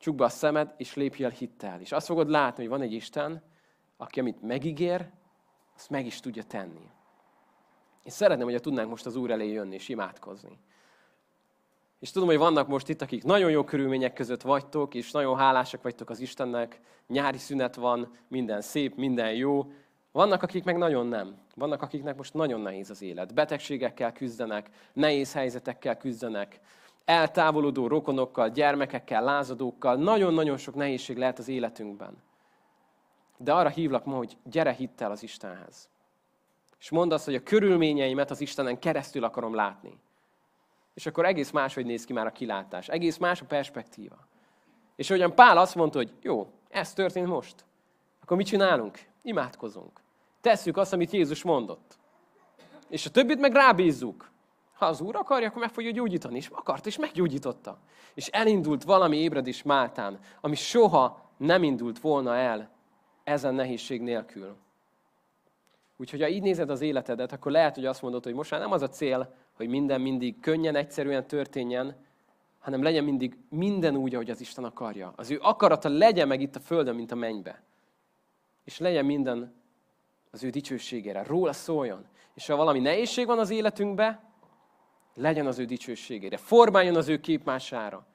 csukd 0.00 0.18
be 0.18 0.24
a 0.24 0.28
szemed, 0.28 0.74
és 0.76 0.94
lépj 0.94 1.26
hittel. 1.28 1.80
És 1.80 1.92
azt 1.92 2.06
fogod 2.06 2.28
látni, 2.28 2.62
hogy 2.62 2.72
van 2.72 2.82
egy 2.82 2.92
Isten, 2.92 3.42
aki 3.96 4.20
amit 4.20 4.42
megígér, 4.42 5.10
azt 5.76 5.90
meg 5.90 6.06
is 6.06 6.20
tudja 6.20 6.42
tenni. 6.42 6.90
És 8.04 8.12
szeretném, 8.12 8.44
hogyha 8.44 8.60
tudnánk 8.60 8.88
most 8.88 9.06
az 9.06 9.16
Úr 9.16 9.30
elé 9.30 9.52
jönni 9.52 9.74
és 9.74 9.88
imádkozni. 9.88 10.58
És 11.98 12.10
tudom, 12.10 12.28
hogy 12.28 12.38
vannak 12.38 12.68
most 12.68 12.88
itt, 12.88 13.02
akik 13.02 13.24
nagyon 13.24 13.50
jó 13.50 13.64
körülmények 13.64 14.12
között 14.12 14.42
vagytok, 14.42 14.94
és 14.94 15.10
nagyon 15.10 15.36
hálásak 15.36 15.82
vagytok 15.82 16.10
az 16.10 16.20
Istennek, 16.20 16.80
nyári 17.06 17.38
szünet 17.38 17.74
van, 17.74 18.16
minden 18.28 18.60
szép, 18.60 18.96
minden 18.96 19.34
jó. 19.34 19.72
Vannak, 20.12 20.42
akik 20.42 20.64
meg 20.64 20.76
nagyon 20.76 21.06
nem. 21.06 21.36
Vannak, 21.54 21.82
akiknek 21.82 22.16
most 22.16 22.34
nagyon 22.34 22.60
nehéz 22.60 22.90
az 22.90 23.02
élet. 23.02 23.34
Betegségekkel 23.34 24.12
küzdenek, 24.12 24.70
nehéz 24.92 25.32
helyzetekkel 25.32 25.96
küzdenek, 25.96 26.60
eltávolodó 27.10 27.86
rokonokkal, 27.86 28.48
gyermekekkel, 28.48 29.22
lázadókkal, 29.22 29.96
nagyon-nagyon 29.96 30.56
sok 30.56 30.74
nehézség 30.74 31.16
lehet 31.16 31.38
az 31.38 31.48
életünkben. 31.48 32.22
De 33.36 33.52
arra 33.52 33.68
hívlak 33.68 34.04
ma, 34.04 34.16
hogy 34.16 34.36
gyere 34.44 34.72
hittel 34.72 35.10
az 35.10 35.22
Istenhez. 35.22 35.88
És 36.78 36.90
mondd 36.90 37.12
azt, 37.12 37.24
hogy 37.24 37.34
a 37.34 37.42
körülményeimet 37.42 38.30
az 38.30 38.40
Istenen 38.40 38.78
keresztül 38.78 39.24
akarom 39.24 39.54
látni. 39.54 39.98
És 40.94 41.06
akkor 41.06 41.24
egész 41.24 41.50
máshogy 41.50 41.86
néz 41.86 42.04
ki 42.04 42.12
már 42.12 42.26
a 42.26 42.32
kilátás. 42.32 42.88
Egész 42.88 43.16
más 43.16 43.40
a 43.40 43.44
perspektíva. 43.44 44.16
És 44.96 45.10
ahogyan 45.10 45.34
Pál 45.34 45.58
azt 45.58 45.74
mondta, 45.74 45.98
hogy 45.98 46.12
jó, 46.22 46.50
ez 46.68 46.92
történt 46.92 47.26
most, 47.26 47.64
akkor 48.22 48.36
mit 48.36 48.46
csinálunk? 48.46 48.98
Imádkozunk. 49.22 50.00
Tesszük 50.40 50.76
azt, 50.76 50.92
amit 50.92 51.10
Jézus 51.10 51.42
mondott. 51.42 51.98
És 52.88 53.06
a 53.06 53.10
többit 53.10 53.40
meg 53.40 53.52
rábízzuk. 53.52 54.30
Ha 54.80 54.86
az 54.86 55.00
Úr 55.00 55.16
akarja, 55.16 55.48
akkor 55.48 55.60
meg 55.60 55.70
fogja 55.70 55.90
gyógyítani. 55.90 56.36
És 56.36 56.48
akart, 56.48 56.86
és 56.86 56.98
meggyógyította. 56.98 57.78
És 58.14 58.26
elindult 58.26 58.84
valami 58.84 59.16
ébredés 59.16 59.62
Máltán, 59.62 60.18
ami 60.40 60.54
soha 60.54 61.30
nem 61.36 61.62
indult 61.62 62.00
volna 62.00 62.36
el 62.36 62.70
ezen 63.24 63.54
nehézség 63.54 64.00
nélkül. 64.00 64.56
Úgyhogy 65.96 66.20
ha 66.20 66.28
így 66.28 66.42
nézed 66.42 66.70
az 66.70 66.80
életedet, 66.80 67.32
akkor 67.32 67.52
lehet, 67.52 67.74
hogy 67.74 67.86
azt 67.86 68.02
mondod, 68.02 68.24
hogy 68.24 68.34
most 68.34 68.50
már 68.50 68.60
nem 68.60 68.72
az 68.72 68.82
a 68.82 68.88
cél, 68.88 69.34
hogy 69.56 69.68
minden 69.68 70.00
mindig 70.00 70.40
könnyen, 70.40 70.76
egyszerűen 70.76 71.26
történjen, 71.26 71.96
hanem 72.58 72.82
legyen 72.82 73.04
mindig 73.04 73.38
minden 73.48 73.96
úgy, 73.96 74.14
ahogy 74.14 74.30
az 74.30 74.40
Isten 74.40 74.64
akarja. 74.64 75.12
Az 75.16 75.30
ő 75.30 75.38
akarata 75.42 75.88
legyen 75.88 76.28
meg 76.28 76.40
itt 76.40 76.56
a 76.56 76.60
földön, 76.60 76.94
mint 76.94 77.12
a 77.12 77.14
mennybe. 77.14 77.62
És 78.64 78.78
legyen 78.78 79.04
minden 79.04 79.54
az 80.30 80.44
ő 80.44 80.50
dicsőségére, 80.50 81.22
róla 81.22 81.52
szóljon. 81.52 82.06
És 82.34 82.46
ha 82.46 82.56
valami 82.56 82.78
nehézség 82.78 83.26
van 83.26 83.38
az 83.38 83.50
életünkbe, 83.50 84.29
legyen 85.14 85.46
az 85.46 85.58
ő 85.58 85.64
dicsőségére, 85.64 86.36
formáljon 86.36 86.96
az 86.96 87.08
ő 87.08 87.20
képmására. 87.20 88.06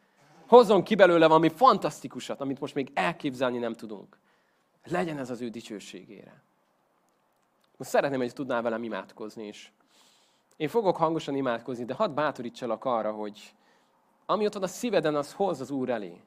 Hozzon 0.48 0.84
ki 0.84 0.96
belőle 0.96 1.28
valami 1.28 1.50
fantasztikusat, 1.50 2.42
amit 2.42 2.60
most 2.60 2.74
még 2.74 2.92
elképzelni 2.94 3.58
nem 3.58 3.74
tudunk. 3.74 4.18
Legyen 4.84 5.18
ez 5.18 5.30
az 5.30 5.42
ő 5.42 5.50
dicsőségére. 5.50 6.44
Most 7.78 7.90
szeretném, 7.90 8.20
hogy 8.20 8.34
tudnál 8.34 8.62
velem 8.62 8.84
imádkozni 8.84 9.48
is. 9.48 9.74
Én 10.58 10.68
fogok 10.68 10.98
hangosan 10.98 11.36
imádkozni, 11.36 11.86
de 11.86 11.94
hadd 11.94 12.14
bátorítsalak 12.14 12.86
arra, 12.86 13.12
hogy 13.12 13.54
ami 14.26 14.46
ott 14.46 14.54
van 14.54 14.64
a 14.64 14.68
szíveden, 14.68 15.16
az 15.16 15.34
hoz 15.34 15.62
az 15.62 15.72
Úr 15.72 15.90
elé. 15.90 16.22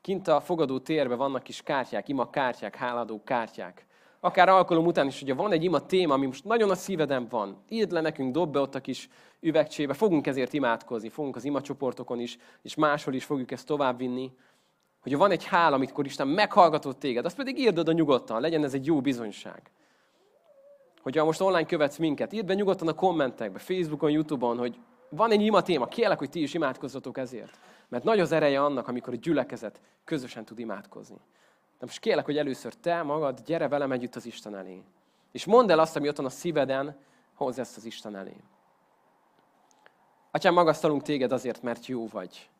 Kint 0.00 0.28
a 0.28 0.40
fogadó 0.40 0.78
térben 0.78 1.18
vannak 1.18 1.42
kis 1.42 1.62
kártyák, 1.62 2.08
ima 2.08 2.30
kártyák, 2.30 2.74
háladó 2.74 3.22
kártyák. 3.24 3.86
Akár 4.24 4.48
alkalom 4.48 4.86
után 4.86 5.06
is, 5.06 5.20
hogyha 5.20 5.34
van 5.34 5.52
egy 5.52 5.64
ima 5.64 5.86
téma, 5.86 6.14
ami 6.14 6.26
most 6.26 6.44
nagyon 6.44 6.70
a 6.70 6.74
szíveden 6.74 7.26
van, 7.28 7.62
írd 7.68 7.90
le 7.90 8.00
nekünk, 8.00 8.32
dob 8.32 8.52
be 8.52 8.60
ott 8.60 8.74
a 8.74 8.80
kis 8.80 9.08
üvegcsébe, 9.40 9.94
fogunk 9.94 10.26
ezért 10.26 10.52
imádkozni, 10.52 11.08
fogunk 11.08 11.36
az 11.36 11.44
ima 11.44 11.60
csoportokon 11.60 12.20
is, 12.20 12.38
és 12.62 12.74
máshol 12.74 13.14
is 13.14 13.24
fogjuk 13.24 13.50
ezt 13.50 13.66
továbbvinni. 13.66 14.32
Hogyha 15.00 15.18
van 15.18 15.30
egy 15.30 15.44
hál, 15.44 15.72
amikor 15.72 16.04
Isten 16.04 16.28
meghallgatott 16.28 16.98
téged, 16.98 17.24
azt 17.24 17.36
pedig 17.36 17.58
írd 17.58 17.78
oda 17.78 17.92
nyugodtan, 17.92 18.40
legyen 18.40 18.64
ez 18.64 18.74
egy 18.74 18.86
jó 18.86 19.00
bizonyság. 19.00 19.70
Hogyha 21.02 21.24
most 21.24 21.40
online 21.40 21.66
követsz 21.66 21.98
minket, 21.98 22.32
írd 22.32 22.46
be 22.46 22.54
nyugodtan 22.54 22.88
a 22.88 22.94
kommentekbe, 22.94 23.58
Facebookon, 23.58 24.10
Youtube-on, 24.10 24.58
hogy 24.58 24.78
van 25.08 25.30
egy 25.30 25.42
ima 25.42 25.62
téma, 25.62 25.86
kérlek, 25.86 26.18
hogy 26.18 26.30
ti 26.30 26.42
is 26.42 26.54
imádkozzatok 26.54 27.18
ezért. 27.18 27.58
Mert 27.88 28.04
nagy 28.04 28.20
az 28.20 28.32
ereje 28.32 28.62
annak, 28.62 28.88
amikor 28.88 29.12
a 29.12 29.16
gyülekezet 29.16 29.80
közösen 30.04 30.44
tud 30.44 30.58
imádkozni. 30.58 31.20
De 31.84 31.90
most 31.90 32.02
kérlek, 32.02 32.24
hogy 32.24 32.38
először 32.38 32.74
te 32.74 33.02
magad, 33.02 33.40
gyere 33.40 33.68
velem 33.68 33.92
együtt 33.92 34.14
az 34.14 34.26
Isten 34.26 34.56
elé. 34.56 34.82
És 35.32 35.44
mondd 35.44 35.70
el 35.70 35.78
azt, 35.78 35.96
ami 35.96 36.08
ott 36.08 36.16
van 36.16 36.26
a 36.26 36.30
szíveden, 36.30 36.96
hozz 37.34 37.58
ezt 37.58 37.76
az 37.76 37.84
Isten 37.84 38.16
elé. 38.16 38.36
Atyám, 40.30 40.54
magasztalunk 40.54 41.02
téged 41.02 41.32
azért, 41.32 41.62
mert 41.62 41.86
jó 41.86 42.06
vagy. 42.06 42.50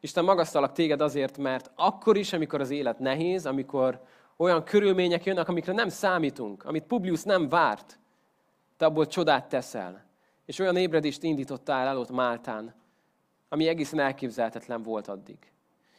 Isten, 0.00 0.24
magasztalak 0.24 0.72
téged 0.72 1.00
azért, 1.00 1.38
mert 1.38 1.70
akkor 1.74 2.16
is, 2.16 2.32
amikor 2.32 2.60
az 2.60 2.70
élet 2.70 2.98
nehéz, 2.98 3.46
amikor 3.46 4.02
olyan 4.36 4.64
körülmények 4.64 5.24
jönnek, 5.24 5.48
amikre 5.48 5.72
nem 5.72 5.88
számítunk, 5.88 6.64
amit 6.64 6.84
Publius 6.84 7.22
nem 7.22 7.48
várt, 7.48 7.98
te 8.76 8.84
abból 8.84 9.06
csodát 9.06 9.48
teszel. 9.48 10.04
És 10.44 10.58
olyan 10.58 10.76
ébredést 10.76 11.22
indítottál 11.22 11.86
el 11.86 11.98
ott 11.98 12.10
Máltán, 12.10 12.74
ami 13.48 13.68
egészen 13.68 13.98
elképzelhetetlen 13.98 14.82
volt 14.82 15.08
addig. 15.08 15.38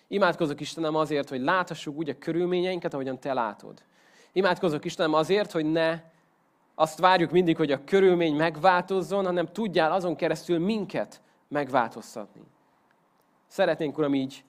Imádkozok 0.07 0.61
Istenem 0.61 0.95
azért, 0.95 1.29
hogy 1.29 1.41
láthassuk 1.41 1.97
úgy 1.97 2.09
a 2.09 2.17
körülményeinket, 2.17 2.93
ahogyan 2.93 3.19
Te 3.19 3.33
látod. 3.33 3.83
Imádkozok 4.31 4.85
Istenem 4.85 5.13
azért, 5.13 5.51
hogy 5.51 5.65
ne 5.65 6.01
azt 6.75 6.99
várjuk 6.99 7.31
mindig, 7.31 7.57
hogy 7.57 7.71
a 7.71 7.83
körülmény 7.83 8.35
megváltozzon, 8.35 9.25
hanem 9.25 9.45
tudjál 9.45 9.91
azon 9.91 10.15
keresztül 10.15 10.59
minket 10.59 11.21
megváltoztatni. 11.47 12.41
Szeretnénk, 13.47 13.97
Uram, 13.97 14.13
így 14.13 14.43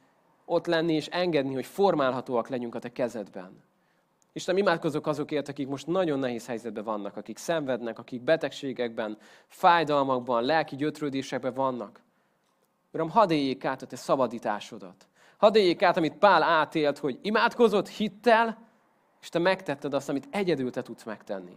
ott 0.44 0.66
lenni 0.66 0.92
és 0.94 1.06
engedni, 1.06 1.54
hogy 1.54 1.66
formálhatóak 1.66 2.48
legyünk 2.48 2.74
a 2.74 2.78
Te 2.78 2.92
kezedben. 2.92 3.62
Isten, 4.32 4.56
imádkozok 4.56 5.06
azokért, 5.06 5.48
akik 5.48 5.68
most 5.68 5.86
nagyon 5.86 6.18
nehéz 6.18 6.46
helyzetben 6.46 6.84
vannak, 6.84 7.16
akik 7.16 7.38
szenvednek, 7.38 7.98
akik 7.98 8.22
betegségekben, 8.22 9.18
fájdalmakban, 9.46 10.42
lelki 10.42 10.76
gyötrődésekben 10.76 11.54
vannak. 11.54 12.00
Uram, 12.92 13.10
hadd 13.10 13.30
éljék 13.30 13.64
át 13.64 13.82
a 13.82 13.86
Te 13.86 13.96
szabadításodat. 13.96 15.07
Hadd 15.38 15.56
éljék 15.56 15.82
át, 15.82 15.96
amit 15.96 16.18
Pál 16.18 16.42
átélt, 16.42 16.98
hogy 16.98 17.18
imádkozott 17.22 17.88
hittel, 17.88 18.58
és 19.20 19.28
Te 19.28 19.38
megtetted 19.38 19.94
azt, 19.94 20.08
amit 20.08 20.28
egyedül 20.30 20.70
Te 20.70 20.82
tudsz 20.82 21.04
megtenni. 21.04 21.56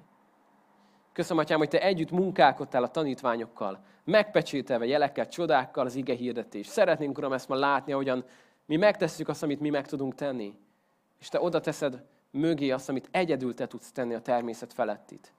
Köszönöm, 1.13 1.43
Atyám, 1.43 1.57
hogy 1.57 1.67
Te 1.67 1.81
együtt 1.81 2.11
munkálkodtál 2.11 2.83
a 2.83 2.87
tanítványokkal, 2.87 3.83
megpecsételve 4.03 4.85
jelekkel, 4.85 5.27
csodákkal 5.27 5.85
az 5.85 5.95
ige 5.95 6.13
hirdetés. 6.13 6.67
Szeretnénk, 6.67 7.17
Uram, 7.17 7.33
ezt 7.33 7.47
ma 7.47 7.55
látni, 7.55 7.91
ahogyan 7.91 8.25
mi 8.65 8.75
megtesszük 8.75 9.27
azt, 9.27 9.43
amit 9.43 9.59
mi 9.59 9.69
meg 9.69 9.87
tudunk 9.87 10.15
tenni. 10.15 10.57
És 11.19 11.29
Te 11.29 11.41
oda 11.41 11.59
teszed 11.59 12.03
mögé 12.31 12.69
azt, 12.69 12.89
amit 12.89 13.07
egyedül 13.11 13.53
Te 13.53 13.67
tudsz 13.67 13.91
tenni 13.91 14.13
a 14.13 14.21
természet 14.21 14.73
felettit. 14.73 15.33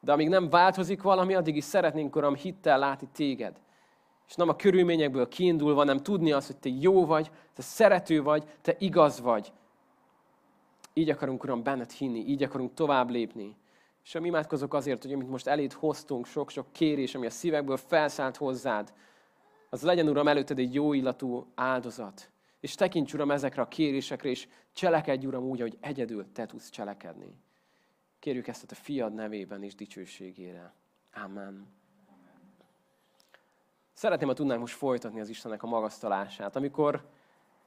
De 0.00 0.12
amíg 0.12 0.28
nem 0.28 0.48
változik 0.48 1.02
valami, 1.02 1.34
addig 1.34 1.56
is 1.56 1.64
szeretnénk, 1.64 2.16
Uram, 2.16 2.34
hittel 2.34 2.78
látni 2.78 3.08
Téged. 3.12 3.60
És 4.30 4.36
nem 4.36 4.48
a 4.48 4.56
körülményekből 4.56 5.28
kiindulva, 5.28 5.84
nem 5.84 6.02
tudni 6.02 6.32
azt, 6.32 6.46
hogy 6.46 6.56
Te 6.56 6.68
jó 6.68 7.06
vagy, 7.06 7.30
Te 7.54 7.62
szerető 7.62 8.22
vagy, 8.22 8.44
Te 8.62 8.76
igaz 8.78 9.20
vagy. 9.20 9.52
Így 10.92 11.10
akarunk, 11.10 11.42
Uram, 11.42 11.62
benned 11.62 11.90
hinni, 11.90 12.18
így 12.18 12.42
akarunk 12.42 12.74
tovább 12.74 13.10
lépni. 13.10 13.56
És 14.04 14.14
ami 14.14 14.26
imádkozok 14.26 14.74
azért, 14.74 15.02
hogy 15.02 15.12
amit 15.12 15.28
most 15.28 15.46
eléd 15.46 15.72
hoztunk, 15.72 16.26
sok-sok 16.26 16.72
kérés, 16.72 17.14
ami 17.14 17.26
a 17.26 17.30
szívekből 17.30 17.76
felszállt 17.76 18.36
hozzád, 18.36 18.92
az 19.68 19.82
legyen, 19.82 20.08
Uram, 20.08 20.28
előtted 20.28 20.58
egy 20.58 20.74
jó 20.74 20.92
illatú 20.92 21.46
áldozat. 21.54 22.30
És 22.60 22.74
tekints, 22.74 23.14
Uram, 23.14 23.30
ezekre 23.30 23.62
a 23.62 23.68
kérésekre, 23.68 24.28
és 24.28 24.48
cselekedj, 24.72 25.26
Uram, 25.26 25.44
úgy, 25.44 25.60
hogy 25.60 25.76
egyedül 25.80 26.32
Te 26.32 26.46
tudsz 26.46 26.70
cselekedni. 26.70 27.34
Kérjük 28.18 28.48
ezt 28.48 28.72
a 28.72 28.74
fiad 28.74 29.14
nevében 29.14 29.62
és 29.62 29.74
dicsőségére. 29.74 30.74
Amen. 31.24 31.78
Szeretném, 33.92 34.28
ha 34.28 34.34
tudnánk 34.34 34.60
most 34.60 34.76
folytatni 34.76 35.20
az 35.20 35.28
Istennek 35.28 35.62
a 35.62 35.66
magasztalását. 35.66 36.56
Amikor, 36.56 37.02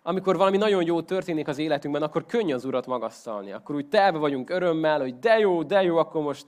amikor 0.03 0.37
valami 0.37 0.57
nagyon 0.57 0.85
jó 0.85 1.01
történik 1.01 1.47
az 1.47 1.57
életünkben, 1.57 2.03
akkor 2.03 2.25
könnyű 2.25 2.53
az 2.53 2.65
Urat 2.65 2.87
magasztalni. 2.87 3.51
Akkor 3.51 3.75
úgy 3.75 3.87
telve 3.87 4.17
vagyunk 4.17 4.49
örömmel, 4.49 4.99
hogy 4.99 5.19
de 5.19 5.39
jó, 5.39 5.63
de 5.63 5.83
jó, 5.83 5.97
akkor 5.97 6.21
most... 6.21 6.45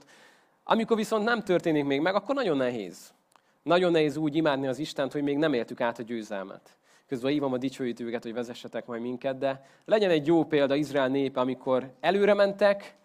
Amikor 0.64 0.96
viszont 0.96 1.24
nem 1.24 1.42
történik 1.42 1.84
még 1.84 2.00
meg, 2.00 2.14
akkor 2.14 2.34
nagyon 2.34 2.56
nehéz. 2.56 3.14
Nagyon 3.62 3.90
nehéz 3.90 4.16
úgy 4.16 4.36
imádni 4.36 4.66
az 4.66 4.78
Istent, 4.78 5.12
hogy 5.12 5.22
még 5.22 5.36
nem 5.36 5.52
éltük 5.52 5.80
át 5.80 5.98
a 5.98 6.02
győzelmet. 6.02 6.78
Közben 7.06 7.30
hívom 7.30 7.52
a 7.52 7.58
dicsőítőket, 7.58 8.22
hogy 8.22 8.34
vezessetek 8.34 8.86
majd 8.86 9.02
minket, 9.02 9.38
de 9.38 9.66
legyen 9.84 10.10
egy 10.10 10.26
jó 10.26 10.44
példa 10.44 10.74
Izrael 10.74 11.08
népe, 11.08 11.40
amikor 11.40 11.92
előre 12.00 12.34
mentek 12.34 12.96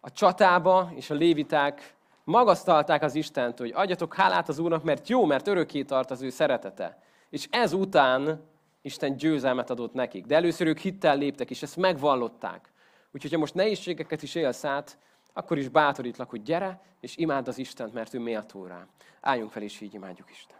a 0.00 0.10
csatába, 0.10 0.92
és 0.94 1.10
a 1.10 1.14
léviták 1.14 1.94
magasztalták 2.30 3.02
az 3.02 3.14
Istent, 3.14 3.58
hogy 3.58 3.72
adjatok 3.74 4.14
hálát 4.14 4.48
az 4.48 4.58
Úrnak, 4.58 4.82
mert 4.82 5.08
jó, 5.08 5.24
mert 5.24 5.46
örökké 5.46 5.82
tart 5.82 6.10
az 6.10 6.22
ő 6.22 6.30
szeretete. 6.30 7.02
És 7.30 7.48
ezután 7.50 8.48
Isten 8.82 9.16
győzelmet 9.16 9.70
adott 9.70 9.92
nekik. 9.92 10.26
De 10.26 10.34
először 10.34 10.66
ők 10.66 10.78
hittel 10.78 11.16
léptek, 11.16 11.50
és 11.50 11.62
ezt 11.62 11.76
megvallották. 11.76 12.72
Úgyhogy 13.12 13.32
ha 13.32 13.38
most 13.38 13.54
nehézségeket 13.54 14.22
is 14.22 14.34
élsz 14.34 14.64
át, 14.64 14.98
akkor 15.32 15.58
is 15.58 15.68
bátorítlak, 15.68 16.30
hogy 16.30 16.42
gyere, 16.42 16.80
és 17.00 17.16
imád 17.16 17.48
az 17.48 17.58
Istent, 17.58 17.92
mert 17.92 18.14
ő 18.14 18.18
méltó 18.18 18.66
rá. 18.66 18.86
Álljunk 19.20 19.50
fel, 19.50 19.62
és 19.62 19.80
így 19.80 19.94
imádjuk 19.94 20.30
Isten. 20.30 20.59